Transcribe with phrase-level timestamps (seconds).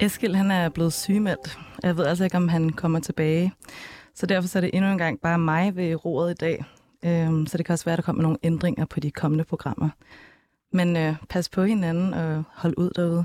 [0.00, 1.58] Eskil han er blevet sygemeldt.
[1.82, 3.52] Jeg ved altså ikke, om han kommer tilbage.
[4.14, 6.64] Så derfor så er det endnu en gang bare mig ved roret i dag.
[7.04, 9.88] Øhm, så det kan også være, at der kommer nogle ændringer på de kommende programmer.
[10.72, 13.24] Men øh, pas på hinanden og hold ud derude.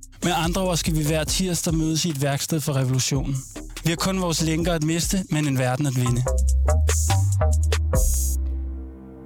[0.23, 3.35] Med andre ord skal vi hver tirsdag mødes i et værksted for revolutionen.
[3.83, 6.21] Vi har kun vores lænker at miste, men en verden at vinde.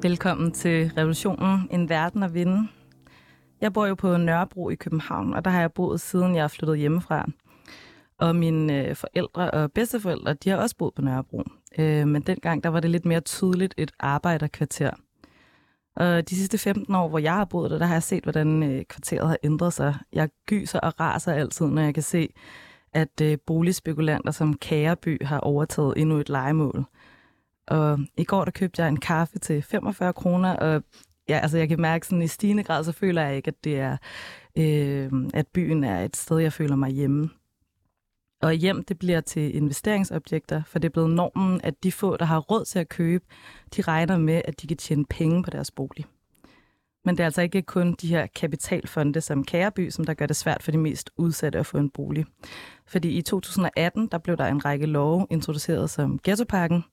[0.01, 2.67] Velkommen til Revolutionen, en verden at vinde.
[3.61, 6.77] Jeg bor jo på Nørrebro i København, og der har jeg boet siden jeg flyttede
[6.77, 7.25] hjemmefra.
[8.19, 11.43] Og mine øh, forældre og bedsteforældre, de har også boet på Nørrebro.
[11.77, 14.91] Øh, men dengang, der var det lidt mere tydeligt et arbejderkvarter.
[15.95, 18.63] Og de sidste 15 år, hvor jeg har boet der, der har jeg set, hvordan
[18.63, 19.95] øh, kvarteret har ændret sig.
[20.13, 22.29] Jeg gyser og raser altid, når jeg kan se,
[22.93, 26.85] at øh, boligspekulanter som Kæreby har overtaget endnu et legemål.
[27.67, 30.83] Og i går der købte jeg en kaffe til 45 kroner, og
[31.29, 33.79] ja, altså jeg kan mærke sådan i stigende grad, så føler jeg ikke, at det
[33.79, 33.97] er,
[34.57, 37.29] øh, at byen er et sted, jeg føler mig hjemme.
[38.41, 42.25] Og hjem, det bliver til investeringsobjekter, for det er blevet normen, at de få, der
[42.25, 43.25] har råd til at købe,
[43.75, 46.05] de regner med, at de kan tjene penge på deres bolig.
[47.05, 50.35] Men det er altså ikke kun de her kapitalfonde som Kæreby, som der gør det
[50.35, 52.25] svært for de mest udsatte at få en bolig.
[52.87, 56.83] Fordi i 2018, der blev der en række love introduceret som ghettopakken.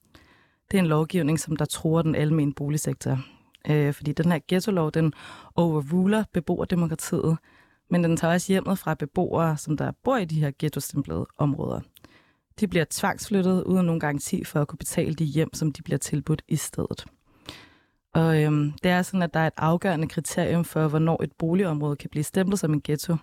[0.70, 3.18] Det er en lovgivning, som der tror den almindelige boligsektor.
[3.70, 5.12] Øh, fordi den her ghetto-lov, den
[5.54, 7.38] overruler beboerdemokratiet,
[7.92, 10.80] men den tager også hjemmet fra beboere, som der bor i de her ghetto
[11.38, 11.80] områder.
[12.60, 15.98] De bliver tvangsflyttet uden nogen garanti for at kunne betale de hjem, som de bliver
[15.98, 17.04] tilbudt i stedet.
[18.14, 21.96] Og øhm, det er sådan, at der er et afgørende kriterium for, hvornår et boligområde
[21.96, 23.16] kan blive stemplet som en ghetto.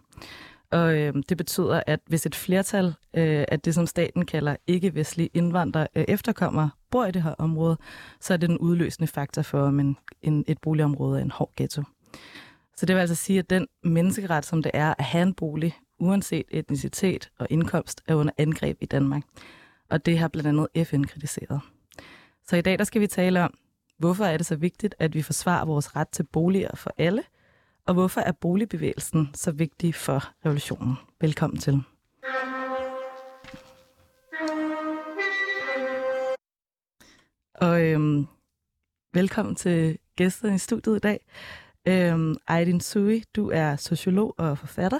[0.71, 5.29] Og øhm, det betyder, at hvis et flertal øh, af det, som staten kalder ikke-vestlige
[5.33, 7.77] indvandrere øh, efterkommer, bor i det her område,
[8.21, 11.51] så er det den udløsende faktor for, om en, en, et boligområde er en hård
[11.55, 11.83] ghetto.
[12.79, 15.77] Så det vil altså sige, at den menneskeret, som det er at have en bolig,
[15.99, 19.23] uanset etnicitet og indkomst, er under angreb i Danmark.
[19.89, 21.61] Og det har blandt andet FN kritiseret.
[22.47, 23.53] Så i dag der skal vi tale om,
[23.97, 27.23] hvorfor er det så vigtigt, at vi forsvarer vores ret til boliger for alle,
[27.85, 30.95] og hvorfor er boligbevægelsen så vigtig for revolutionen.
[31.21, 31.81] Velkommen til.
[37.55, 38.27] Og øhm,
[39.13, 41.19] velkommen til gæsterne i studiet i dag.
[41.89, 44.99] Øhm, Aydin Sui, du er sociolog og forfatter,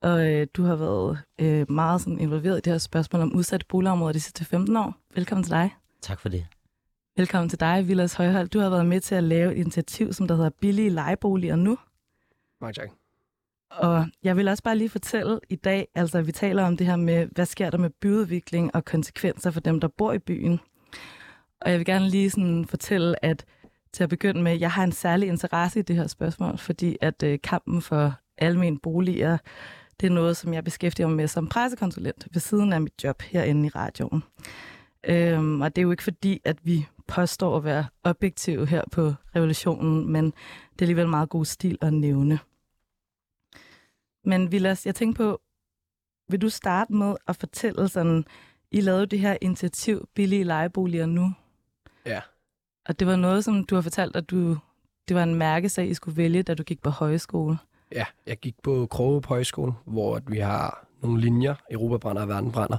[0.00, 3.66] og øh, du har været øh, meget sådan, involveret i det her spørgsmål om udsatte
[3.68, 4.94] boligområder de sidste 15 år.
[5.14, 5.74] Velkommen til dig.
[6.02, 6.46] Tak for det.
[7.16, 8.48] Velkommen til dig, Vilas Højhold.
[8.48, 11.78] Du har været med til at lave et initiativ, som der hedder Billige Lejeboliger Nu.
[12.60, 12.90] Mange tak.
[13.70, 16.96] Og jeg vil også bare lige fortælle i dag, altså vi taler om det her
[16.96, 20.60] med, hvad sker der med byudvikling og konsekvenser for dem, der bor i byen.
[21.60, 23.44] Og jeg vil gerne lige sådan fortælle, at
[23.92, 27.22] til at begynde med, jeg har en særlig interesse i det her spørgsmål, fordi at
[27.22, 29.38] øh, kampen for almen boliger,
[30.00, 33.22] det er noget, som jeg beskæftiger mig med som pressekonsulent ved siden af mit job
[33.22, 34.22] herinde i radioen.
[35.04, 39.14] Øhm, og det er jo ikke fordi, at vi påstår at være objektive her på
[39.36, 42.38] revolutionen, men det er alligevel meget god stil at nævne.
[44.24, 45.40] Men Vilas, jeg tænker på,
[46.28, 48.24] vil du starte med at fortælle sådan,
[48.70, 51.34] I lavede det her initiativ Billige Lejeboliger Nu.
[52.06, 52.20] Ja.
[52.88, 54.56] Og det var noget, som du har fortalt, at du,
[55.08, 57.58] det var en mærkesag, I skulle vælge, da du gik på højskole.
[57.92, 62.78] Ja, jeg gik på Kroge på højskole, hvor vi har nogle linjer, Europabrænder og Verdenbrænder.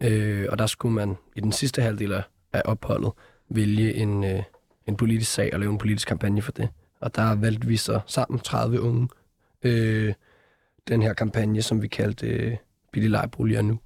[0.00, 2.12] Øh, og der skulle man i den sidste halvdel
[2.52, 3.12] af opholdet
[3.48, 4.42] vælge en, øh,
[4.86, 6.68] en politisk sag og lave en politisk kampagne for det.
[7.00, 9.08] Og der valgte vi så sammen 30 unge
[9.62, 10.14] øh,
[10.88, 12.56] den her kampagne, som vi kaldte øh,
[12.92, 13.78] billige lejeboliger nu.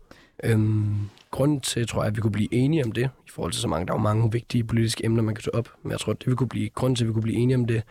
[0.45, 3.61] Øhm, grunden til, tror jeg, at vi kunne blive enige om det, i forhold til
[3.61, 6.01] så mange, der er jo mange vigtige politiske emner, man kan tage op, men jeg
[6.01, 7.83] tror, at det vi kunne blive, grunden til, at vi kunne blive enige om det,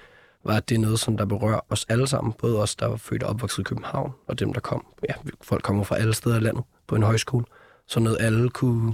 [0.43, 2.97] var, at det er noget, som der berører os alle sammen, både os, der var
[2.97, 4.85] født og opvokset i København, og dem, der kom.
[5.09, 7.45] Ja, folk kommer fra alle steder i landet på en højskole.
[7.87, 8.93] Så noget, alle kunne,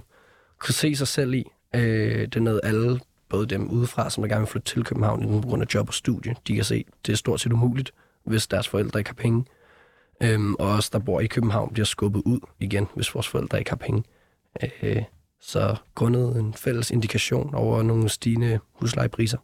[0.59, 1.51] kunne se sig selv i.
[1.75, 2.99] Øh, det er noget, alle,
[3.29, 5.87] både dem udefra, som der gerne vil flytte til København, enten på grund af job
[5.87, 7.93] og studie, de kan se, det er stort set umuligt,
[8.23, 9.45] hvis deres forældre ikke har penge.
[10.23, 13.71] Øhm, og os, der bor i København, bliver skubbet ud igen, hvis vores forældre ikke
[13.71, 14.03] har penge.
[14.83, 15.03] Øh,
[15.39, 19.37] så grundet en fælles indikation over nogle stigende huslejepriser.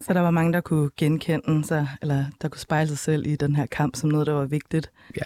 [0.00, 3.36] Så der var mange, der kunne genkende sig, eller der kunne spejle sig selv i
[3.36, 4.90] den her kamp som noget, der var vigtigt.
[5.16, 5.22] Ja.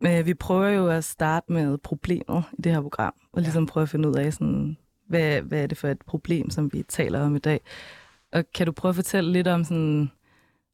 [0.00, 3.82] Men vi prøver jo at starte med problemet i det her program, og ligesom prøve
[3.82, 4.76] at finde ud af, sådan,
[5.08, 7.60] hvad, hvad er det for et problem, som vi taler om i dag.
[8.32, 10.10] Og kan du prøve at fortælle lidt om sådan,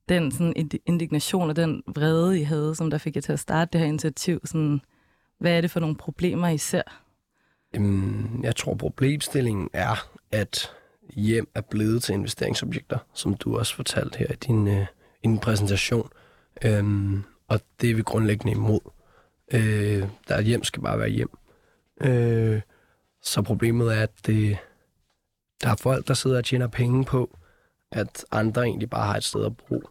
[0.09, 3.69] den sådan indignation og den vrede, I havde, som der fik jer til at starte
[3.73, 4.41] det her initiativ?
[4.45, 4.81] Sådan,
[5.39, 6.83] hvad er det for nogle problemer, I ser?
[7.75, 10.73] Øhm, jeg tror, problemstillingen er, at
[11.15, 14.87] hjem er blevet til investeringsobjekter, som du også fortalte her i din, øh,
[15.23, 16.11] i din præsentation.
[16.65, 18.81] Øhm, og det er vi grundlæggende imod.
[19.53, 21.31] Øh, der er hjem skal bare være hjem.
[22.01, 22.61] Øh,
[23.23, 24.59] så problemet er, at det,
[25.63, 27.39] der er folk, der sidder og tjener penge på,
[27.93, 29.83] at andre egentlig bare har et sted at bo.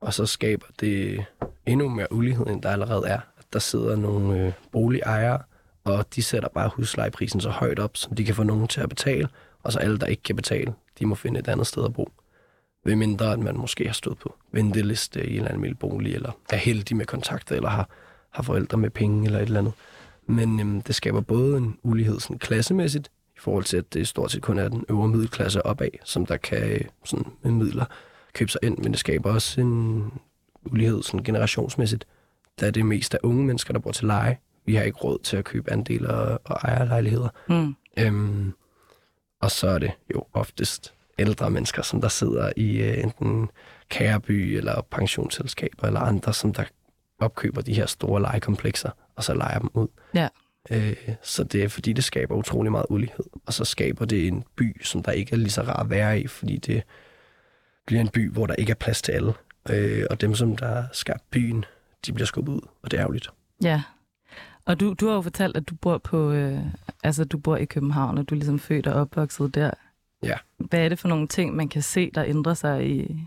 [0.00, 1.24] Og så skaber det
[1.66, 3.20] endnu mere ulighed, end der allerede er.
[3.38, 5.42] At der sidder nogle øh, boligejere,
[5.84, 8.88] og de sætter bare huslejeprisen så højt op, som de kan få nogen til at
[8.88, 9.28] betale,
[9.62, 12.08] og så alle, der ikke kan betale, de må finde et andet sted at bo.
[12.84, 16.32] Ved mindre, at man måske har stået på venteliste i en eller anden bolig, eller
[16.52, 17.88] er heldig med kontakter, eller har,
[18.30, 19.72] har forældre med penge, eller et eller andet.
[20.26, 24.32] Men øhm, det skaber både en ulighed sådan klassemæssigt, i forhold til, at det stort
[24.32, 27.84] set kun er den øvre middelklasse opad, som der kan øh, sådan, med midler
[28.32, 30.12] købe sig ind, men det skaber også en
[30.64, 32.06] ulighed sådan generationsmæssigt,
[32.60, 34.38] da det mest er unge mennesker, der bor til leje.
[34.70, 37.28] Vi har ikke råd til at købe andele og, og ejerlejligheder.
[37.48, 37.76] Mm.
[37.98, 38.52] Øhm,
[39.40, 43.50] og så er det jo oftest ældre mennesker, som der sidder i uh, enten
[43.88, 46.64] kæreby eller pensionsselskaber eller andre, som der
[47.18, 49.88] opkøber de her store legekomplekser, og så leger dem ud.
[50.14, 50.28] Ja.
[50.70, 53.24] Øh, så det er fordi, det skaber utrolig meget ulighed.
[53.46, 56.20] Og så skaber det en by, som der ikke er lige så rar at være
[56.20, 56.82] i, fordi det
[57.86, 59.32] bliver en by, hvor der ikke er plads til alle.
[59.70, 61.64] Øh, og dem, som der skaber byen,
[62.06, 63.30] de bliver skubbet ud, og det er ærgerligt.
[63.62, 63.82] Ja,
[64.64, 66.58] og du, du har jo fortalt, at du bor på, øh,
[67.04, 69.70] altså du bor i København, og du er ligesom født og opvokset der.
[70.22, 70.36] Ja.
[70.58, 73.26] Hvad er det for nogle ting, man kan se, der ændrer sig i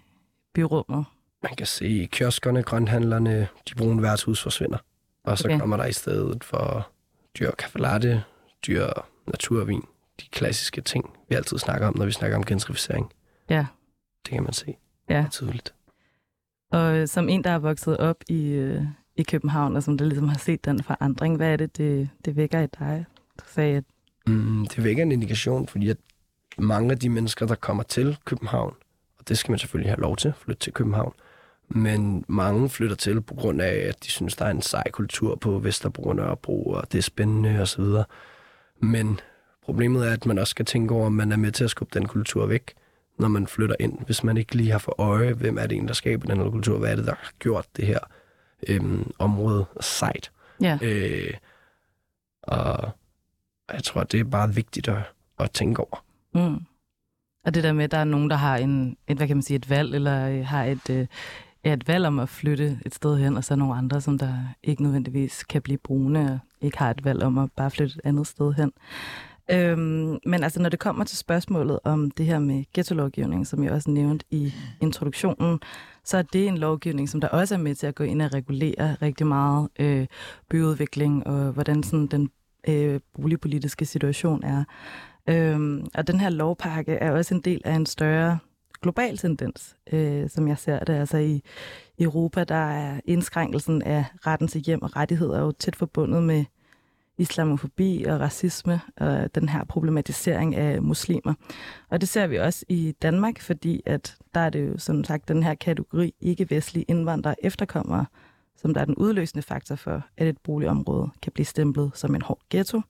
[0.53, 1.05] byrummet?
[1.43, 4.77] Man kan se kioskerne, grønthandlerne, de brune værtshus forsvinder.
[5.23, 5.59] Og så okay.
[5.59, 6.89] kommer der i stedet for
[7.39, 8.23] dyr kaffe latte,
[8.67, 8.87] dyr
[9.27, 9.81] naturvin,
[10.19, 13.11] de klassiske ting, vi altid snakker om, når vi snakker om gentrificering.
[13.49, 13.65] Ja.
[14.25, 14.75] Det kan man se.
[15.09, 15.25] Ja.
[15.31, 15.73] Tydeligt.
[16.71, 18.83] Og øh, som en, der er vokset op i, øh,
[19.15, 22.35] i København, og som der ligesom har set den forandring, hvad er det, det, det
[22.35, 23.05] vækker i dig?
[23.39, 23.83] Du sagde, at...
[24.27, 25.97] Mm, det vækker en indikation, fordi at
[26.57, 28.73] mange af de mennesker, der kommer til København,
[29.19, 31.13] og det skal man selvfølgelig have lov til at flytte til København,
[31.69, 35.35] men mange flytter til på grund af, at de synes, der er en sej kultur
[35.35, 37.83] på Vesterbro og Nørrebro, og det er spændende osv.
[38.79, 39.19] Men
[39.63, 41.99] problemet er, at man også skal tænke over, om man er med til at skubbe
[41.99, 42.73] den kultur væk,
[43.19, 44.05] når man flytter ind.
[44.05, 46.49] Hvis man ikke lige har for øje, hvem er det en, der skaber den her
[46.49, 47.99] kultur, hvad er det, der har gjort det her
[48.67, 50.31] øhm, område sejt.
[50.61, 50.77] Ja.
[50.81, 51.33] Øh,
[52.43, 52.91] og
[53.73, 55.01] jeg tror, det er bare vigtigt at,
[55.39, 56.05] at tænke over.
[56.33, 56.65] Mm.
[57.45, 59.41] Og det der med, at der er nogen, der har en, et, hvad kan man
[59.41, 61.07] sige, et valg, eller øh, har et, øh,
[61.63, 64.33] et valg om at flytte et sted hen, og så er nogle andre, som der
[64.63, 68.01] ikke nødvendigvis kan blive brune, og ikke har et valg om at bare flytte et
[68.03, 68.71] andet sted hen.
[69.51, 73.71] Øhm, men altså, når det kommer til spørgsmålet om det her med ghetto-lovgivning, som jeg
[73.71, 75.59] også nævnte i introduktionen,
[76.05, 78.33] så er det en lovgivning, som der også er med til at gå ind og
[78.33, 80.07] regulere rigtig meget øh,
[80.49, 82.29] byudvikling og hvordan sådan den
[82.67, 84.63] øh, boligpolitiske situation er.
[85.27, 88.39] Øhm, og den her lovpakke er også en del af en større
[88.81, 90.93] global tendens, øh, som jeg ser det.
[90.93, 91.43] Altså i,
[91.99, 96.45] Europa, der er indskrænkelsen af retten til hjem og rettigheder jo tæt forbundet med
[97.17, 101.33] islamofobi og racisme og den her problematisering af muslimer.
[101.89, 105.27] Og det ser vi også i Danmark, fordi at der er det jo som sagt
[105.27, 108.05] den her kategori ikke-vestlige indvandrere efterkommere,
[108.55, 112.21] som der er den udløsende faktor for, at et boligområde kan blive stemplet som en
[112.21, 112.81] hård ghetto,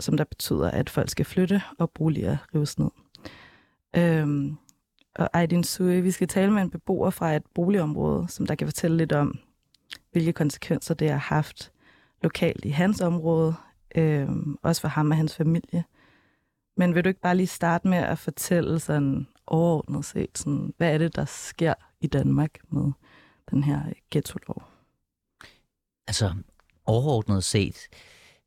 [0.00, 2.90] som der betyder, at folk skal flytte og boliger rives ned.
[3.96, 4.56] Øhm,
[5.14, 8.66] og Aydin Sui, vi skal tale med en beboer fra et boligområde, som der kan
[8.66, 9.38] fortælle lidt om,
[10.12, 11.69] hvilke konsekvenser det har haft
[12.22, 13.54] lokalt i hans område,
[13.94, 14.28] øh,
[14.62, 15.84] også for ham og hans familie.
[16.76, 20.94] Men vil du ikke bare lige starte med at fortælle sådan overordnet set, sådan, hvad
[20.94, 22.92] er det, der sker i Danmark med
[23.50, 24.62] den her ghetto-lov?
[26.06, 26.34] Altså,
[26.86, 27.76] overordnet set,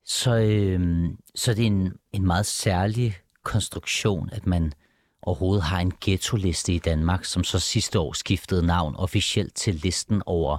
[0.06, 4.74] så, øh, så er det en, en meget særlig konstruktion, at man
[5.22, 10.22] overhovedet har en ghetto-liste i Danmark, som så sidste år skiftede navn officielt til listen
[10.26, 10.58] over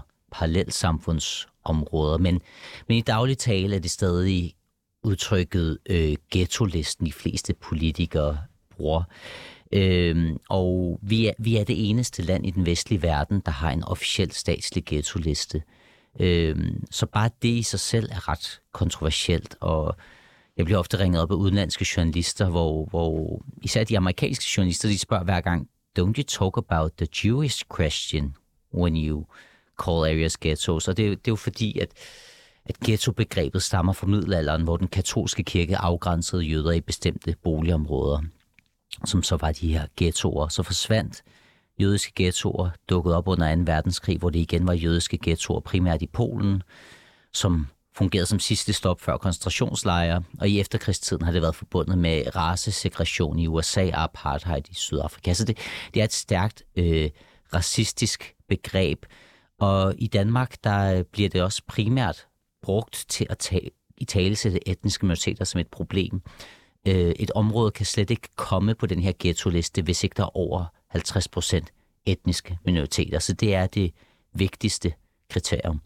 [1.65, 2.19] områder.
[2.19, 2.41] Men,
[2.89, 4.55] men i daglig tale er det stadig
[5.03, 8.39] udtrykket øh, ghetto-listen, de fleste politikere
[8.71, 9.03] bruger.
[9.73, 13.71] Øhm, og vi er, vi er det eneste land i den vestlige verden, der har
[13.71, 15.63] en officiel statslig ghetto-liste.
[16.21, 19.97] Øhm, så bare det i sig selv er ret kontroversielt, og
[20.57, 24.99] jeg bliver ofte ringet op af udenlandske journalister, hvor, hvor især de amerikanske journalister, de
[24.99, 25.69] spørger hver gang,
[25.99, 28.37] don't you talk about the Jewish question
[28.75, 29.25] when you
[29.83, 30.89] call areas ghettos?
[30.89, 31.89] Og det, det er jo fordi, at,
[32.65, 38.23] at ghetto-begrebet stammer fra middelalderen, hvor den katolske kirke afgrænsede jøder i bestemte boligområder,
[39.05, 40.49] som så var de her ghettoer.
[40.49, 41.23] Så forsvandt
[41.81, 43.63] jødiske ghettoer, dukkede op under 2.
[43.67, 46.63] verdenskrig, hvor det igen var jødiske ghettoer, primært i Polen,
[47.33, 52.37] som fungerede som sidste stop før koncentrationslejre, og i efterkrigstiden har det været forbundet med
[52.37, 55.35] racesegregation i USA og apartheid i Sydafrika.
[55.35, 55.59] Så det,
[55.95, 57.11] det er et stærkt øh,
[57.55, 59.07] racistisk begreb,
[59.61, 62.27] og i Danmark der øh, bliver det også primært
[62.63, 66.23] brugt til at tage, i tale sætte etniske minoriteter som et problem.
[66.87, 70.37] Øh, et område kan slet ikke komme på den her ghetto-liste, hvis ikke der er
[70.37, 71.73] over 50 procent
[72.07, 73.19] etniske minoriteter.
[73.19, 73.93] Så det er det
[74.35, 74.93] vigtigste
[75.31, 75.81] kriterium.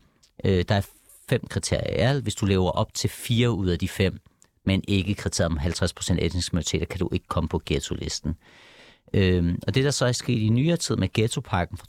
[0.45, 0.87] Øh, der er
[1.29, 2.21] fem kriterier.
[2.21, 4.19] Hvis du lever op til fire ud af de fem,
[4.65, 8.37] men ikke kriteriet om 50% etniske minoriteter, kan du ikke komme på ghetto-listen.
[9.15, 11.87] Øhm, og det, der så er sket i nyere tid med ghettopakken fra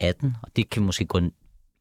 [0.00, 1.20] 2018, og det kan måske gå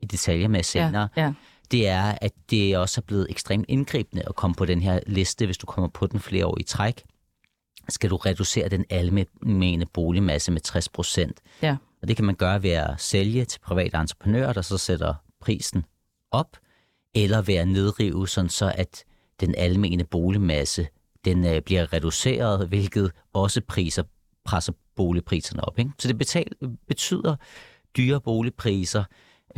[0.01, 1.33] i detaljer med senere, ja, ja.
[1.71, 5.45] det er, at det også er blevet ekstremt indgribende at komme på den her liste,
[5.45, 7.03] hvis du kommer på den flere år i træk
[7.89, 11.41] skal du reducere den almene boligmasse med 60 procent.
[11.61, 11.77] Ja.
[12.01, 15.85] Og det kan man gøre ved at sælge til private entreprenører, der så sætter prisen
[16.31, 16.57] op,
[17.15, 19.03] eller ved at nedrive, sådan så at
[19.39, 20.87] den almene boligmasse
[21.25, 24.03] den øh, bliver reduceret, hvilket også priser
[24.45, 25.79] presser boligpriserne op.
[25.79, 25.91] Ikke?
[25.99, 26.51] Så det betal,
[26.87, 27.35] betyder
[27.97, 29.03] dyre boligpriser,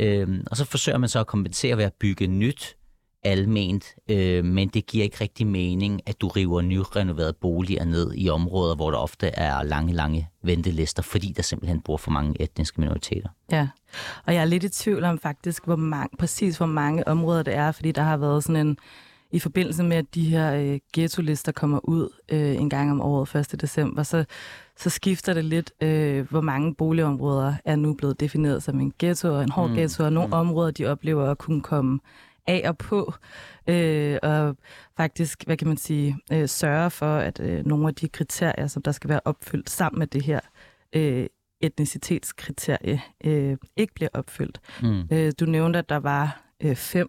[0.00, 2.78] øh, og så forsøger man så at kompensere ved at bygge nyt
[3.22, 8.28] alment, øh, men det giver ikke rigtig mening, at du river nyrenoverede boliger ned i
[8.28, 12.80] områder, hvor der ofte er lange, lange ventelister, fordi der simpelthen bor for mange etniske
[12.80, 13.28] minoriteter.
[13.52, 13.68] Ja,
[14.26, 17.54] og jeg er lidt i tvivl om faktisk, hvor mange, præcis hvor mange områder det
[17.54, 18.78] er, fordi der har været sådan en,
[19.30, 23.34] i forbindelse med, at de her øh, ghetto-lister kommer ud øh, en gang om året,
[23.34, 23.60] 1.
[23.60, 24.24] december, så,
[24.78, 29.34] så skifter det lidt, øh, hvor mange boligområder er nu blevet defineret som en ghetto
[29.34, 29.76] og en hård mm.
[29.76, 30.32] ghetto, og nogle mm.
[30.32, 32.00] områder, de oplever at kunne komme
[32.46, 33.14] af og på,
[33.66, 34.56] øh, og
[34.96, 38.82] faktisk, hvad kan man sige, øh, sørge for, at øh, nogle af de kriterier, som
[38.82, 40.40] der skal være opfyldt sammen med det her
[40.92, 41.26] øh,
[41.60, 44.60] etnicitetskriterie, øh, ikke bliver opfyldt.
[44.82, 45.08] Mm.
[45.10, 47.08] Øh, du nævnte, at der var øh, fem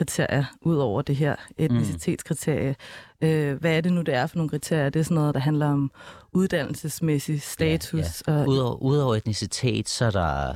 [0.00, 2.76] kriterier ud over det her etnicitetskriterie.
[3.22, 3.28] Mm.
[3.28, 4.90] Øh, hvad er det nu, det er for nogle kriterier?
[4.90, 5.90] Det er sådan noget, der handler om
[6.32, 8.22] uddannelsesmæssig status.
[8.26, 8.40] Ja, ja.
[8.40, 8.82] Og...
[8.82, 10.54] Udover etnicitet, så er der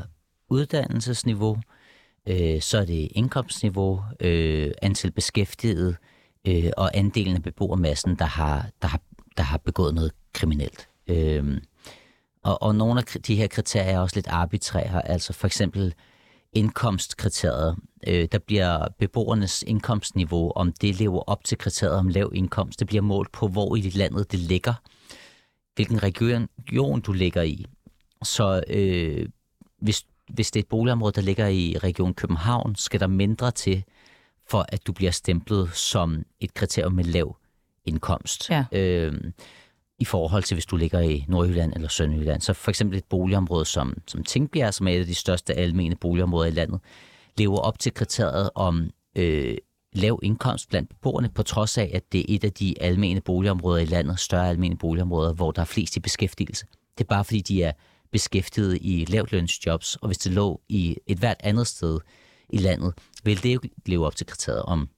[0.50, 1.58] uddannelsesniveau,
[2.28, 5.96] øh, så er det indkomstniveau, øh, antal beskæftigede
[6.46, 9.00] øh, og andelen af beboermassen, der har, der har,
[9.36, 10.88] der har begået noget kriminelt.
[11.08, 11.60] Øh,
[12.44, 15.94] og, og nogle af de her kriterier er også lidt arbitrære, altså for eksempel
[16.54, 17.76] indkomstkriteriet.
[18.06, 22.78] Øh, der bliver beboernes indkomstniveau, om det lever op til kriteriet om lav indkomst.
[22.78, 24.74] Det bliver målt på, hvor i landet det ligger,
[25.74, 27.64] hvilken region du ligger i.
[28.22, 29.28] Så øh,
[29.78, 33.84] hvis hvis det er et boligområde, der ligger i Region København, skal der mindre til,
[34.50, 37.36] for at du bliver stemplet som et kriterium med lav
[37.84, 38.50] indkomst.
[38.50, 38.64] Ja.
[38.72, 39.32] Øhm,
[39.98, 42.40] i forhold til, hvis du ligger i Nordjylland eller Sønderjylland.
[42.40, 45.96] Så for eksempel et boligområde som, som Tingbjerg, som er et af de største almene
[45.96, 46.80] boligområder i landet,
[47.38, 49.56] lever op til kriteriet om øh,
[49.92, 53.82] lav indkomst blandt beboerne, på trods af, at det er et af de almene boligområder
[53.82, 56.66] i landet, større almene boligområder, hvor der er flest i beskæftigelse.
[56.98, 57.72] Det er bare fordi, de er
[58.12, 62.00] beskæftiget i lavtlønsjobs, og hvis det lå i et hvert andet sted
[62.48, 64.88] i landet, ville det jo leve op til kriteriet om,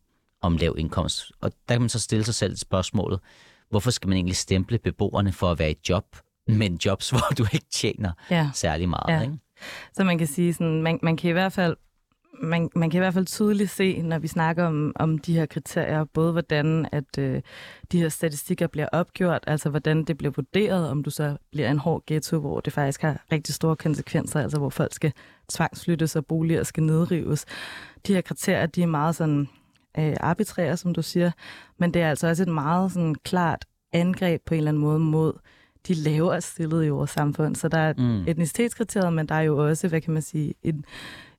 [0.42, 1.32] om lav indkomst.
[1.40, 3.20] Og der kan man så stille sig selv spørgsmålet,
[3.70, 6.16] hvorfor skal man egentlig stemple beboerne for at være i job,
[6.49, 8.50] men jobs, hvor du ikke tjener ja.
[8.54, 9.08] særlig meget.
[9.08, 9.23] Ja.
[9.23, 9.38] Ikke?
[9.92, 11.76] Så man kan sige, sådan, man, man kan i hvert fald
[12.42, 15.46] man, man kan i hvert fald tydeligt se, når vi snakker om, om de her
[15.46, 17.42] kriterier, både hvordan at øh,
[17.92, 21.78] de her statistikker bliver opgjort, altså hvordan det bliver vurderet, om du så bliver en
[21.78, 25.12] hård ghetto, hvor det faktisk har rigtig store konsekvenser, altså hvor folk skal
[25.49, 27.44] tvangsflyttes og boliger skal nedrives.
[28.06, 29.49] De her kriterier, de er meget sådan
[29.98, 31.30] øh, arbitrære, som du siger,
[31.78, 34.98] men det er altså også et meget sådan klart angreb på en eller anden måde
[34.98, 35.32] mod
[35.88, 37.56] de lavere stillede i vores samfund.
[37.56, 38.24] Så der er mm.
[38.28, 40.84] etnicitetskriteriet, men der er jo også, hvad kan man sige, en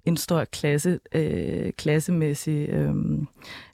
[0.07, 2.95] en stor klasse, øh, klassemæssig øh,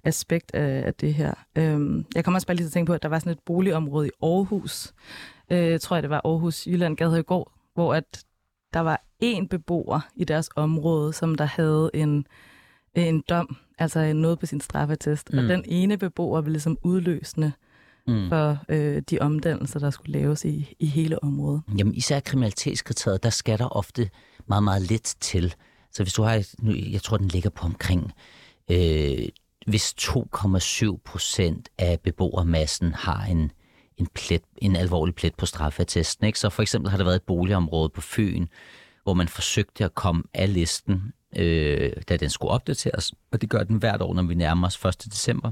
[0.04, 1.34] aspekt af, af det her.
[1.56, 3.40] Øh, jeg kommer også bare lige til at tænke på, at der var sådan et
[3.46, 4.94] boligområde i Aarhus,
[5.50, 8.26] øh, tror jeg det var Aarhus Jylland Gade i går, hvor at
[8.74, 12.28] der var en beboer i deres område, som der havde en,
[12.96, 15.34] en dom, altså noget på sin straffetest.
[15.34, 15.40] Mm.
[15.40, 17.52] Og den ene beboer ville ligesom udløsende
[18.08, 18.30] mm.
[18.30, 21.62] for øh, de omdannelser, der skulle laves i, i hele området.
[21.78, 24.10] Jamen især kriminalitetskriteriet, der skal der ofte
[24.48, 25.56] meget, meget lidt til.
[25.92, 28.12] Så hvis du har, nu, jeg tror, den ligger på omkring,
[28.72, 29.28] øh,
[29.68, 33.52] hvis 2,7 procent af beboermassen har en,
[33.98, 36.28] en, plet, en alvorlig plet på straffeattesten.
[36.28, 36.40] Ikke?
[36.40, 38.48] Så for eksempel har der været et boligområde på Fyn,
[39.04, 43.64] hvor man forsøgte at komme af listen, øh, da den skulle opdateres, og det gør
[43.64, 45.06] den hvert år, når vi nærmer os 1.
[45.06, 45.52] december,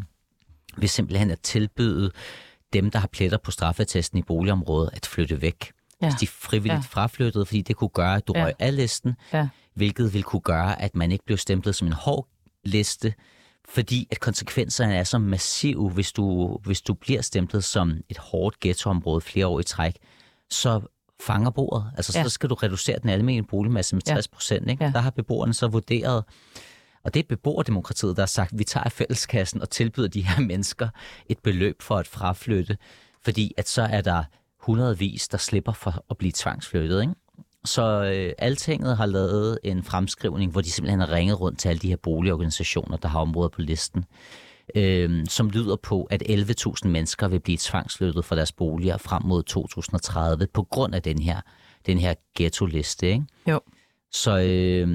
[0.78, 2.12] ved simpelthen at tilbyde
[2.74, 5.72] dem, der har pletter på straffeattesten i boligområdet, at flytte væk.
[6.02, 6.10] Ja.
[6.10, 6.88] Hvis de frivilligt ja.
[6.90, 8.44] fraflyttede, fordi det kunne gøre, at du ja.
[8.44, 9.48] røg af listen, ja.
[9.74, 12.28] hvilket ville kunne gøre, at man ikke blev stemplet som en hård
[12.64, 13.14] liste,
[13.70, 18.60] fordi at konsekvenserne er så massive, hvis du, hvis du bliver stemplet som et hårdt
[18.60, 19.96] ghettoområde flere år i træk,
[20.50, 20.82] så
[21.22, 21.92] fanger bordet.
[21.98, 22.24] Altså, ja.
[22.24, 24.68] så skal du reducere den almindelige boligmasse med 60 procent.
[24.68, 24.76] Ja.
[24.80, 24.92] Ja.
[24.94, 26.24] Der har beboerne så vurderet,
[27.04, 30.42] og det er beboerdemokratiet, der har sagt, at vi tager fælleskassen og tilbyder de her
[30.52, 30.90] mennesker
[31.30, 32.78] et beløb for at fraflytte,
[33.24, 34.24] fordi at så er der
[34.60, 37.02] hundredvis, der slipper for at blive tvangsflyttet.
[37.02, 37.14] Ikke?
[37.66, 41.80] Så øh, Altinget har lavet en fremskrivning, hvor de simpelthen har ringet rundt til alle
[41.80, 44.06] de her boligorganisationer, der har områder på listen,
[44.76, 49.44] øh, som lyder på, at 11.000 mennesker vil blive tvangsflyttet fra deres boliger frem mod
[49.44, 51.42] 2030 på grund af den her,
[51.86, 53.08] den her ghetto-liste.
[53.08, 53.26] Ikke?
[53.48, 53.60] Jo.
[54.12, 54.88] Så øh,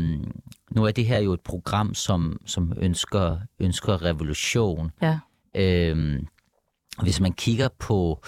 [0.71, 4.91] nu er det her jo et program, som, som ønsker, ønsker revolution.
[5.03, 5.19] Ja.
[5.55, 6.23] Øh,
[7.03, 8.25] hvis man kigger på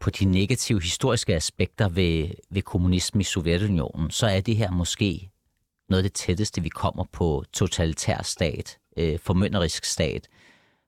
[0.00, 5.30] på de negative historiske aspekter ved, ved kommunismen i Sovjetunionen, så er det her måske
[5.88, 10.28] noget af det tætteste, vi kommer på totalitær stat, øh, formynderisk stat,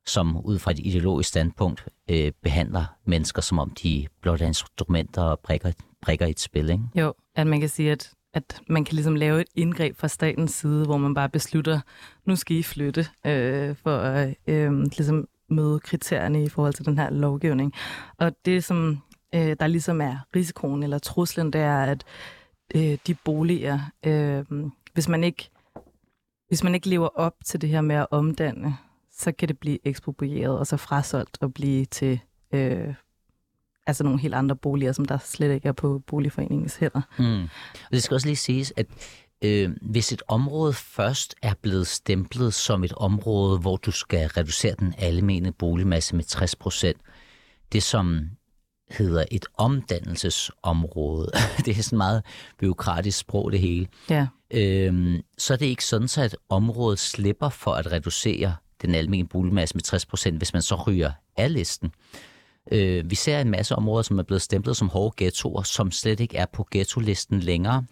[0.09, 5.23] som ud fra et ideologisk standpunkt øh, behandler mennesker, som om de blot er instrumenter
[5.23, 6.71] og brikker, brikker i et spil.
[6.71, 6.85] Ikke?
[6.95, 10.53] Jo, at man kan sige, at, at man kan ligesom lave et indgreb fra statens
[10.53, 11.81] side, hvor man bare beslutter,
[12.25, 16.99] nu skal I flytte, øh, for at øh, ligesom møde kriterierne i forhold til den
[16.99, 17.73] her lovgivning.
[18.19, 18.99] Og det, som
[19.35, 22.05] øh, der ligesom er risikoen eller truslen, det er, at
[22.75, 24.45] øh, de boliger, øh,
[24.95, 25.51] hvis man ikke
[26.49, 28.77] hvis man ikke lever op til det her med at omdanne,
[29.19, 32.21] så kan det blive eksproprieret og så frasolgt og blive til
[32.53, 32.95] øh,
[33.87, 37.01] altså nogle helt andre boliger, som der slet ikke er på boligforeningens hænder.
[37.19, 37.43] Mm.
[37.85, 38.87] Og det skal også lige siges, at
[39.45, 44.75] øh, hvis et område først er blevet stemplet som et område, hvor du skal reducere
[44.79, 47.01] den almene boligmasse med 60 procent,
[47.73, 48.31] det som
[48.91, 51.31] hedder et omdannelsesområde.
[51.65, 52.25] det er sådan meget
[52.59, 53.87] byråkratisk sprog, det hele.
[54.11, 54.27] Ja.
[54.51, 59.29] Øhm, så er det ikke sådan, så at området slipper for at reducere den almindelige
[59.29, 61.93] boligmasse med 60 procent, hvis man så ryger af listen.
[62.73, 66.21] Øh, vi ser en masse områder, som er blevet stemplet som hårde ghettoer, som slet
[66.21, 67.85] ikke er på ghetto-listen længere,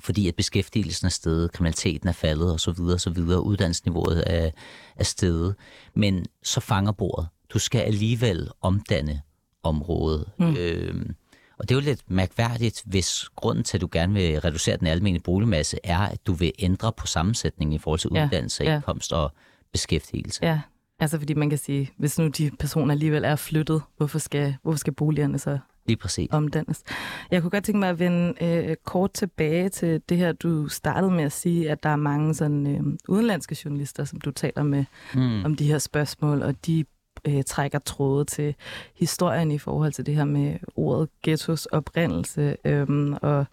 [0.00, 4.50] fordi at beskæftigelsen er steget, kriminaliteten er faldet osv., osv., uddannelsesniveauet er,
[4.96, 5.54] er steget.
[5.94, 7.28] Men så fanger bordet.
[7.52, 9.22] Du skal alligevel omdanne
[9.62, 10.30] område.
[10.38, 10.56] Mm.
[10.56, 11.14] Øhm,
[11.58, 14.86] og det er jo lidt mærkværdigt, hvis grunden til, at du gerne vil reducere den
[14.86, 18.74] almindelige boligmasse, er, at du vil ændre på sammensætningen i forhold til ja, uddannelse, ja.
[18.74, 19.32] indkomst og
[19.72, 20.46] beskæftigelse.
[20.46, 20.60] Ja,
[21.00, 24.78] altså fordi man kan sige, hvis nu de personer alligevel er flyttet, hvorfor skal, hvorfor
[24.78, 26.28] skal boligerne så Lige præcis.
[26.32, 26.82] omdannes?
[27.30, 31.12] Jeg kunne godt tænke mig at vende øh, kort tilbage til det her, du startede
[31.12, 34.84] med at sige, at der er mange sådan øh, udenlandske journalister, som du taler med
[35.14, 35.44] mm.
[35.44, 36.84] om de her spørgsmål, og de
[37.24, 38.54] øh, trækker tråde til
[38.96, 42.56] historien i forhold til det her med ordet ghettos oprindelse.
[42.64, 43.46] Øhm, og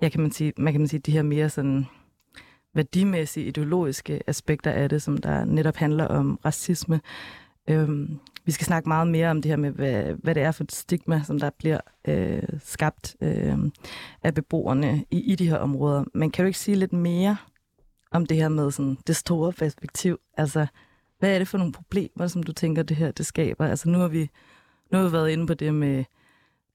[0.00, 1.86] jeg kan man sige, man kan man sige, de her mere sådan
[2.78, 7.00] værdimæssige, ideologiske aspekter af det, som der netop handler om racisme.
[7.70, 10.64] Øhm, vi skal snakke meget mere om det her med, hvad, hvad det er for
[10.64, 13.58] et stigma, som der bliver øh, skabt øh,
[14.22, 16.04] af beboerne i, i de her områder.
[16.14, 17.36] Men kan du ikke sige lidt mere
[18.10, 20.18] om det her med sådan, det store perspektiv?
[20.36, 20.66] Altså,
[21.18, 23.66] hvad er det for nogle problemer, som du tænker, det her det skaber?
[23.66, 24.30] Altså nu har vi,
[24.92, 26.04] nu har vi været inde på det med,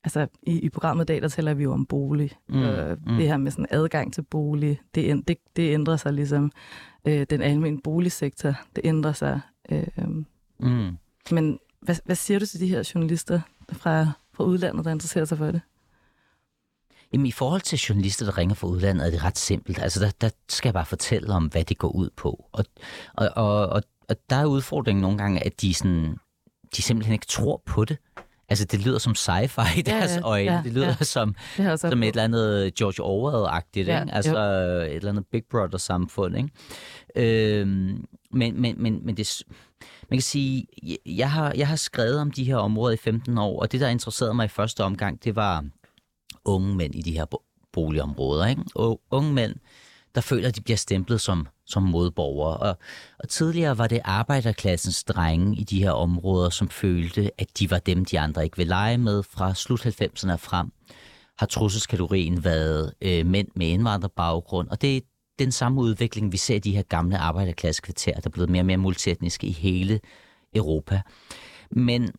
[0.04, 2.32] altså i, i programmet i dag, der taler vi jo om bolig.
[2.50, 3.18] Mm, øh, mm.
[3.18, 6.52] Det her med sådan adgang til bolig, det, det, det ændrer sig ligesom.
[7.06, 9.42] Øh, den almindelige boligsektor, det ændrer sig.
[9.70, 9.88] Øh,
[10.60, 10.98] mm.
[11.32, 15.38] Men hvad, hvad siger du til de her journalister fra, fra udlandet, der interesserer sig
[15.38, 15.62] for det?
[17.14, 19.80] Jamen, i forhold til journalister, der ringer fra udlandet, er det ret simpelt.
[19.80, 22.46] Altså, der, der skal jeg bare fortælle om, hvad det går ud på.
[22.52, 22.66] Og,
[23.14, 26.18] og, og, og og der er udfordringen nogle gange, at de, sådan,
[26.76, 27.98] de simpelthen ikke tror på det.
[28.50, 30.52] Altså, det lyder som sci-fi i deres ja, øjne.
[30.52, 31.04] ja, det lyder ja.
[31.06, 34.14] som, Det som et eller andet George Orwell-agtigt, Ja, ikke?
[34.14, 34.38] Altså,
[34.90, 36.50] et eller andet Big Brother-samfund, ikke?
[37.16, 39.42] Øhm, men, men, men, men det,
[40.10, 40.66] man kan sige,
[41.06, 43.88] jeg- har, jeg har skrevet om de her områder i 15 år, og det, der
[43.88, 45.66] interesserede mig i første omgang, det var
[46.46, 48.46] unge mænd i de her bo- boligområder.
[48.48, 48.62] Ikke?
[48.76, 49.56] Og unge mænd,
[50.16, 52.58] der føler, at de bliver stemplet som, som modborgere.
[52.58, 52.78] Og,
[53.20, 57.80] og tidligere var det arbejderklassens drenge i de her områder, som følte, at de var
[57.80, 60.72] dem, de andre ikke vil lege med fra slut 90'erne frem
[61.38, 65.02] har trusselskategorien været øh, mænd med indvandrerbaggrund, og det er
[65.40, 68.66] den samme udvikling, vi ser i de her gamle arbejderklassekvarterer, der er blevet mere og
[68.66, 70.00] mere multietniske i hele
[70.56, 71.02] Europa.
[71.72, 72.12] Men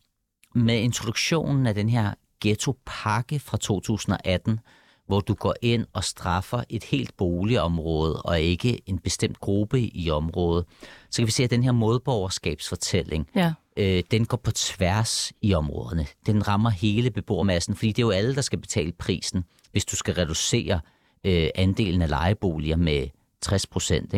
[0.54, 4.60] med introduktionen af den her ghetto-pakke fra 2018,
[5.06, 10.10] hvor du går ind og straffer et helt boligområde og ikke en bestemt gruppe i
[10.10, 10.64] området,
[11.10, 15.54] så kan vi se, at den her modborgerskabsfortælling, Ja, øh, den går på tværs i
[15.54, 16.06] områderne.
[16.26, 19.96] Den rammer hele beboermassen, fordi det er jo alle, der skal betale prisen, hvis du
[19.96, 20.80] skal reducere
[21.24, 23.08] øh, andelen af lejeboliger med
[23.40, 24.14] 60 procent.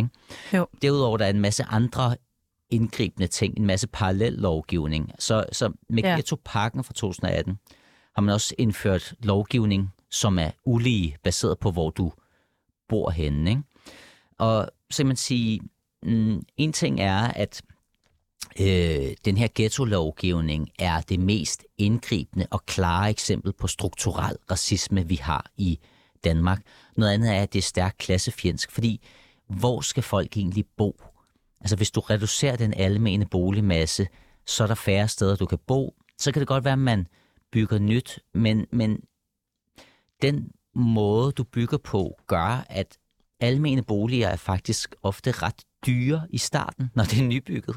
[0.82, 2.16] Derudover der er en masse andre
[2.70, 5.12] indgribende ting, en masse parallel lovgivning.
[5.18, 6.14] Så, så med ja.
[6.14, 7.58] ghetto-pakken fra 2018
[8.14, 12.12] har man også indført lovgivning, som er ulige, baseret på, hvor du
[12.88, 13.50] bor henne.
[13.50, 13.62] Ikke?
[14.38, 15.60] Og så kan man sige,
[16.02, 17.62] mm, en ting er, at
[18.60, 25.16] øh, den her ghetto-lovgivning er det mest indgribende og klare eksempel på strukturel racisme, vi
[25.16, 25.78] har i
[26.24, 26.62] Danmark.
[26.96, 29.00] Noget andet er, at det er stærkt klassefjendsk, fordi
[29.48, 31.02] hvor skal folk egentlig bo?
[31.60, 34.08] Altså hvis du reducerer den almene boligmasse,
[34.46, 35.94] så er der færre steder, du kan bo.
[36.18, 37.06] Så kan det godt være, at man
[37.52, 39.00] bygger nyt, men, men
[40.22, 42.98] den måde, du bygger på, gør, at
[43.40, 47.76] almene boliger er faktisk ofte ret dyre i starten, når det er nybygget.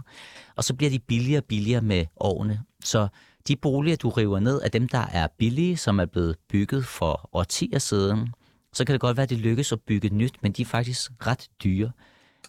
[0.56, 2.62] Og så bliver de billigere og billigere med årene.
[2.84, 3.08] Så
[3.47, 7.30] de boliger, du river ned, er dem, der er billige, som er blevet bygget for
[7.34, 8.34] årtier siden.
[8.73, 11.12] Så kan det godt være, at det lykkes at bygge nyt, men de er faktisk
[11.28, 11.91] ret dyre.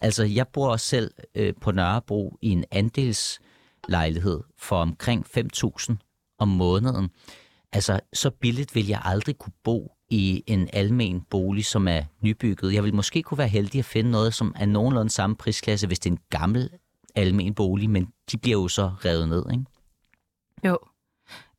[0.01, 5.95] Altså, jeg bor også selv øh, på Nørrebro i en andelslejlighed for omkring 5.000
[6.39, 7.09] om måneden.
[7.73, 12.73] Altså, så billigt vil jeg aldrig kunne bo i en almen bolig, som er nybygget.
[12.73, 15.99] Jeg vil måske kunne være heldig at finde noget, som er nogenlunde samme prisklasse, hvis
[15.99, 16.69] det er en gammel
[17.15, 19.65] almen bolig, men de bliver jo så revet ned, ikke?
[20.65, 20.77] Jo.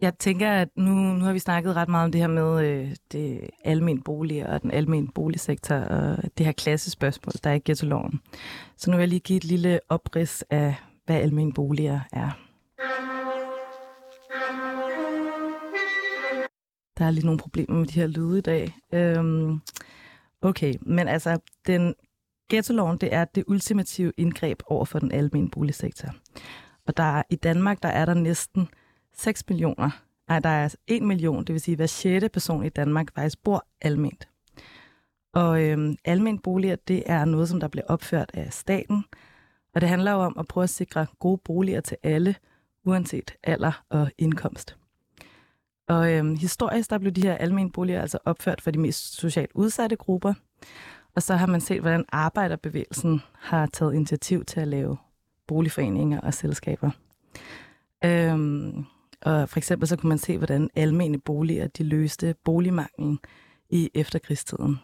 [0.00, 2.96] Jeg tænker, at nu, nu har vi snakket ret meget om det her med øh,
[3.12, 8.20] det almen bolig og den almen boligsektor og det her klassespørgsmål, der er i ghetto-loven.
[8.76, 10.74] Så nu vil jeg lige give et lille oprids af,
[11.06, 12.30] hvad almen boliger er.
[17.02, 18.74] Der er lige nogle problemer med de her lyde i dag.
[18.92, 19.60] Øhm,
[20.42, 21.94] okay, men altså, den
[22.48, 26.08] ghetto-loven, det er det ultimative indgreb over for den almene boligsektor.
[26.86, 28.68] Og der i Danmark, der er der næsten
[29.14, 29.90] 6 millioner.
[30.28, 33.42] Nej, der er 1 million, det vil sige, at hver sjette person i Danmark faktisk
[33.42, 34.28] bor alment.
[35.34, 39.04] Og øhm, almen boliger, det er noget, som der bliver opført af staten.
[39.74, 42.34] Og det handler jo om at prøve at sikre gode boliger til alle,
[42.84, 44.76] uanset alder og indkomst.
[45.92, 49.50] Og øhm, historisk, der blev de her almene boliger altså opført for de mest socialt
[49.54, 50.34] udsatte grupper.
[51.14, 54.96] Og så har man set, hvordan arbejderbevægelsen har taget initiativ til at lave
[55.48, 56.90] boligforeninger og selskaber.
[58.04, 58.84] Øhm,
[59.22, 63.18] og for eksempel så kunne man se, hvordan almene boliger de løste boligmanglen
[63.70, 64.78] i efterkrigstiden.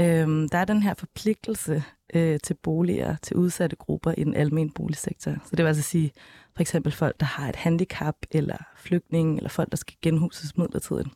[0.00, 1.84] Øhm, der er den her forpligtelse
[2.14, 5.30] øh, til boliger til udsatte grupper i den almene boligsektor.
[5.30, 6.12] Så det vil altså sige
[6.54, 11.08] for eksempel folk, der har et handicap, eller flygtninge, eller folk, der skal genhuses midlertidigt.